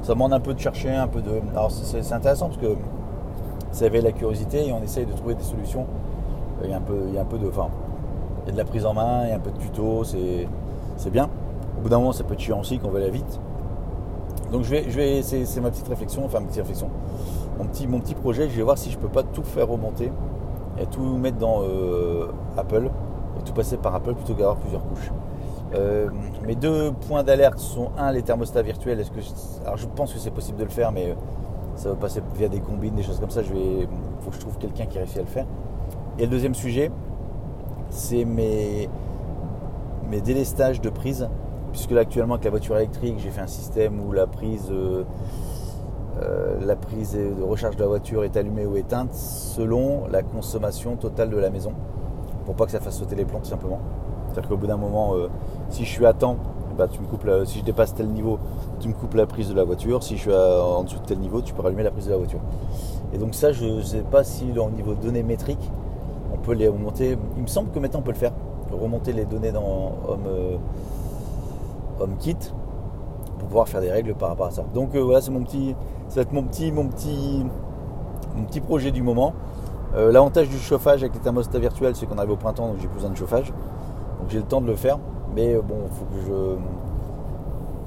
Ça 0.03 0.15
demande 0.15 0.33
un 0.33 0.41
peu 0.41 0.53
de 0.53 0.59
chercher, 0.59 0.91
un 0.91 1.07
peu 1.07 1.23
de. 1.23 1.41
Alors 1.53 1.71
c'est 1.71 2.13
intéressant 2.13 2.47
parce 2.47 2.59
que 2.59 2.75
ça 3.71 3.87
éveille 3.87 4.03
la 4.03 4.13
curiosité 4.13 4.69
et 4.69 4.73
on 4.73 4.83
essaye 4.83 5.07
de 5.07 5.13
trouver 5.13 5.35
des 5.35 5.45
solutions. 5.45 5.87
Il 6.65 6.71
y 6.71 6.73
a 6.73 6.77
un 6.77 6.81
peu, 6.81 7.05
il 7.09 7.15
y 7.15 7.19
a 7.19 7.21
un 7.21 7.27
peu 7.27 7.39
de. 7.39 7.47
Enfin, 7.47 7.69
il 8.43 8.49
y 8.49 8.51
a 8.51 8.53
de 8.53 8.59
la 8.59 8.65
prise 8.65 8.85
en 8.85 8.95
main, 8.95 9.23
il 9.25 9.29
y 9.29 9.33
a 9.33 9.37
un 9.37 9.41
peu 9.41 9.53
de 9.53 9.59
tuto, 9.59 10.03
c'est 10.05 11.11
bien. 11.11 11.31
Au 11.79 11.83
bout 11.83 11.89
d'un 11.89 11.99
moment, 11.99 12.13
ça 12.13 12.25
peut 12.25 12.35
être 12.35 12.41
chiant 12.41 12.61
aussi 12.61 12.79
qu'on 12.79 12.91
veut 12.91 13.01
aller 13.01 13.11
vite. 13.11 13.41
Donc 14.51 14.63
je 14.63 14.71
vais, 14.71 14.85
je 14.89 14.97
vais 14.97 15.23
c'est 15.23 15.61
ma 15.61 15.71
petite 15.71 15.89
réflexion, 15.89 16.25
enfin 16.25 16.41
ma 16.41 16.47
petite 16.47 16.61
réflexion. 16.61 16.91
Mon 17.59 17.67
petit, 17.67 17.87
mon 17.87 18.01
petit 18.01 18.15
projet, 18.15 18.49
je 18.49 18.57
vais 18.57 18.63
voir 18.63 18.77
si 18.77 18.91
je 18.91 18.99
peux 18.99 19.09
pas 19.09 19.23
tout 19.23 19.45
faire 19.45 19.69
remonter 19.69 20.11
et 20.81 20.87
tout 20.87 21.17
mettre 21.17 21.39
dans 21.39 21.63
euh, 21.63 22.27
Apple 22.57 22.91
tout 23.45 23.53
passer 23.53 23.77
par 23.77 23.95
Apple 23.95 24.15
plutôt 24.15 24.35
qu'avoir 24.35 24.57
plusieurs 24.57 24.85
couches. 24.87 25.11
Euh, 25.75 26.09
mes 26.47 26.55
deux 26.55 26.93
points 26.93 27.23
d'alerte 27.23 27.59
sont 27.59 27.91
un 27.99 28.13
les 28.13 28.23
thermostats 28.23 28.63
virtuels. 28.63 29.01
Est-ce 29.01 29.11
que 29.11 29.21
je, 29.21 29.29
alors 29.65 29.77
je 29.77 29.87
pense 29.87 30.13
que 30.13 30.19
c'est 30.19 30.31
possible 30.31 30.59
de 30.59 30.65
le 30.65 30.71
faire, 30.71 30.93
mais 30.93 31.11
euh, 31.11 31.15
ça 31.77 31.89
va 31.89 31.97
passer 31.97 32.23
via 32.37 32.49
des 32.49 32.61
combines, 32.61 32.95
des 32.95 33.03
choses 33.03 33.19
comme 33.19 33.31
ça. 33.31 33.43
Je 33.43 33.53
vais, 33.53 33.89
faut 34.21 34.31
que 34.31 34.37
je 34.37 34.41
trouve 34.41 34.59
quelqu'un 34.59 34.87
qui 34.87 34.99
réussit 34.99 35.19
à 35.19 35.23
le 35.23 35.27
faire. 35.27 35.47
Et 36.19 36.25
le 36.25 36.31
deuxième 36.31 36.55
sujet, 36.55 36.91
c'est 37.91 38.25
mes 38.25 38.89
mes 40.09 40.21
délestages 40.21 40.81
de 40.81 40.91
prise, 40.91 41.29
puisque 41.73 41.91
là 41.91 42.03
actuellement 42.03 42.35
avec 42.35 42.45
la 42.45 42.51
voiture 42.51 42.77
électrique, 42.77 43.17
j'ai 43.19 43.31
fait 43.31 43.41
un 43.41 43.47
système 43.47 44.01
où 44.01 44.13
la 44.13 44.27
prise 44.27 44.71
la 46.61 46.77
prise 46.77 47.15
de 47.15 47.43
recharge 47.43 47.77
de 47.77 47.83
la 47.83 47.89
voiture 47.89 48.23
est 48.25 48.37
allumée 48.37 48.65
ou 48.65 48.77
éteinte 48.77 49.13
selon 49.13 50.07
la 50.07 50.23
consommation 50.23 50.97
totale 50.97 51.31
de 51.31 51.37
la 51.37 51.51
maison, 51.51 51.73
pour 52.45 52.55
pas 52.55 52.67
que 52.67 52.73
ça 52.73 52.81
fasse 52.81 52.99
sauter 52.99 53.17
les 53.17 53.25
tout 53.25 53.45
simplement. 53.45 53.79
C'est-à-dire 54.29 54.49
qu'au 54.49 54.57
bout 54.57 54.67
d'un 54.67 54.77
moment, 54.77 55.15
euh, 55.15 55.29
si 55.71 55.85
je 55.85 55.91
suis 55.91 56.07
à 56.07 56.13
temps, 56.13 56.37
bah, 56.77 56.89
si 57.45 57.59
je 57.59 57.65
dépasse 57.65 57.95
tel 57.95 58.09
niveau, 58.09 58.39
tu 58.81 58.89
me 58.89 58.95
coupes 58.95 59.15
la 59.15 59.27
prise 59.27 59.49
de 59.49 59.55
la 59.55 59.65
voiture. 59.65 60.03
Si 60.03 60.17
je 60.17 60.23
suis 60.23 60.33
en 60.33 60.83
dessous 60.83 60.99
de 60.99 61.05
tel 61.05 61.19
niveau, 61.19 61.41
tu 61.41 61.55
peux 61.55 61.63
rallumer 61.63 61.85
la 61.85 61.91
prise 61.91 62.07
de 62.07 62.11
la 62.11 62.17
voiture. 62.17 62.41
Et 63.13 63.19
donc 63.19 63.35
ça, 63.35 63.53
je 63.53 63.65
ne 63.65 63.81
sais 63.81 64.03
pas 64.03 64.25
si 64.25 64.47
au 64.59 64.71
niveau 64.71 64.95
données 64.95 65.23
métriques, 65.23 65.71
on 66.33 66.37
peut 66.39 66.53
les 66.53 66.67
remonter. 66.67 67.17
Il 67.37 67.43
me 67.43 67.47
semble 67.47 67.71
que 67.71 67.79
maintenant 67.79 68.01
on 68.01 68.03
peut 68.03 68.11
le 68.11 68.19
faire, 68.19 68.33
remonter 68.73 69.13
les 69.13 69.25
données 69.25 69.53
dans 69.53 69.93
Home, 70.09 70.25
euh, 70.27 70.57
HomeKit 72.01 72.37
pour 73.39 73.49
pouvoir 73.49 73.69
faire 73.69 73.81
des 73.81 73.91
règles 73.91 74.15
par 74.15 74.31
rapport 74.31 74.47
à 74.47 74.51
ça. 74.51 74.65
Donc 74.75 74.97
euh, 74.97 75.01
voilà, 75.01 75.21
c'est 75.21 75.31
mon 75.31 75.45
petit, 75.45 75.77
ça 76.09 76.17
va 76.17 76.23
être 76.23 76.33
mon 76.33 76.43
petit, 76.43 76.73
mon 76.73 76.89
petit 76.89 78.61
projet 78.61 78.91
du 78.91 79.03
moment. 79.03 79.33
L'avantage 79.97 80.49
du 80.49 80.59
chauffage 80.59 81.03
avec 81.03 81.15
les 81.15 81.21
thermostats 81.21 81.59
virtuels, 81.59 81.95
c'est 81.95 82.07
qu'on 82.07 82.19
arrive 82.19 82.33
au 82.33 82.37
printemps, 82.37 82.69
donc 82.69 82.77
j'ai 82.81 82.89
plus 82.89 82.97
besoin 82.97 83.11
de 83.11 83.17
chauffage 83.17 83.53
j'ai 84.29 84.39
le 84.39 84.45
temps 84.45 84.61
de 84.61 84.67
le 84.67 84.77
faire. 84.77 84.99
Mais 85.35 85.55
euh, 85.55 85.63
bon, 85.63 85.77
il 85.87 85.97
faut 85.97 86.05
que 86.05 86.21
je 86.27 86.57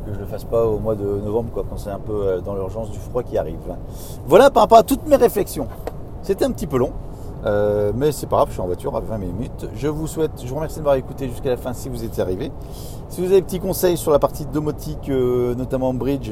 que 0.06 0.14
je 0.14 0.20
le 0.22 0.26
fasse 0.26 0.46
pas 0.46 0.66
au 0.66 0.80
mois 0.80 0.96
de 0.96 1.04
novembre, 1.04 1.50
quoi, 1.54 1.66
quand 1.70 1.76
c'est 1.76 1.90
un 1.90 2.00
peu 2.00 2.28
euh, 2.28 2.40
dans 2.40 2.56
l'urgence 2.56 2.90
du 2.92 2.98
froid 2.98 3.24
qui 3.24 3.38
arrive. 3.38 3.58
Voilà 4.26 4.50
par 4.50 4.64
rapport 4.64 4.78
à 4.78 4.84
toutes 4.84 5.06
mes 5.06 5.18
réflexions. 5.18 5.68
C'était 6.22 6.46
un 6.46 6.52
petit 6.52 6.68
peu 6.68 6.78
long, 6.78 6.94
euh, 7.46 7.92
mais 7.94 8.14
c'est 8.14 8.26
pas 8.26 8.38
grave, 8.38 8.48
je 8.48 8.54
suis 8.54 8.62
en 8.62 8.68
voiture 8.68 8.96
à 8.96 9.02
20 9.02 9.18
minutes. 9.18 9.70
Je 9.76 9.90
vous 9.90 10.08
souhaite, 10.08 10.32
je 10.42 10.48
vous 10.48 10.56
remercie 10.56 10.78
de 10.78 10.82
m'avoir 10.82 10.96
écouté 10.96 11.28
jusqu'à 11.28 11.50
la 11.50 11.58
fin 11.58 11.74
si 11.74 11.90
vous 11.90 12.06
étiez 12.06 12.24
arrivé. 12.24 12.54
Si 13.10 13.20
vous 13.20 13.28
avez 13.28 13.42
des 13.42 13.42
petits 13.42 13.60
conseils 13.60 13.98
sur 13.98 14.12
la 14.12 14.20
partie 14.20 14.46
domotique, 14.46 15.10
notamment 15.10 15.94
bridge, 15.94 16.32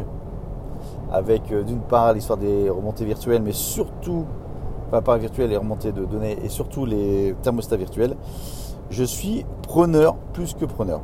avec 1.11 1.53
d'une 1.65 1.81
part 1.81 2.13
l'histoire 2.13 2.37
des 2.37 2.69
remontées 2.69 3.05
virtuelles, 3.05 3.41
mais 3.41 3.51
surtout, 3.53 4.25
enfin 4.95 5.03
pas 5.03 5.17
virtuelles, 5.17 5.49
les 5.49 5.57
remontées 5.57 5.91
de 5.91 6.05
données 6.05 6.37
et 6.43 6.49
surtout 6.49 6.85
les 6.85 7.35
thermostats 7.41 7.77
virtuels 7.77 8.15
je 8.89 9.03
suis 9.03 9.45
preneur 9.63 10.15
plus 10.33 10.53
que 10.53 10.65
preneur. 10.65 11.01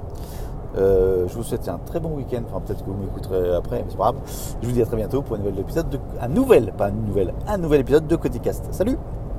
Euh, 0.78 1.28
je 1.28 1.36
vous 1.36 1.44
souhaite 1.44 1.68
un 1.68 1.80
très 1.80 2.00
bon 2.00 2.16
week-end. 2.16 2.44
Enfin, 2.50 2.62
peut-être 2.62 2.86
que 2.86 2.90
vous 2.90 2.98
m'écouterez 2.98 3.56
après, 3.56 3.80
mais 3.80 3.86
c'est 3.90 3.98
pas 3.98 4.12
grave. 4.12 4.22
Je 4.62 4.68
vous 4.68 4.74
dis 4.74 4.82
à 4.82 4.86
très 4.86 4.96
bientôt 4.96 5.22
pour 5.22 5.36
un 5.36 5.40
nouvel 5.40 5.60
épisode 5.60 5.90
de, 5.90 6.00
un 6.22 6.30
nouvel, 6.30 6.74
pas 6.78 6.90
une 6.90 7.06
nouvelle, 7.06 7.34
un 7.48 7.58
nouvel 7.58 7.82
épisode 7.82 8.08
de 8.08 8.16
Coticast. 8.16 8.68
Salut! 8.72 8.98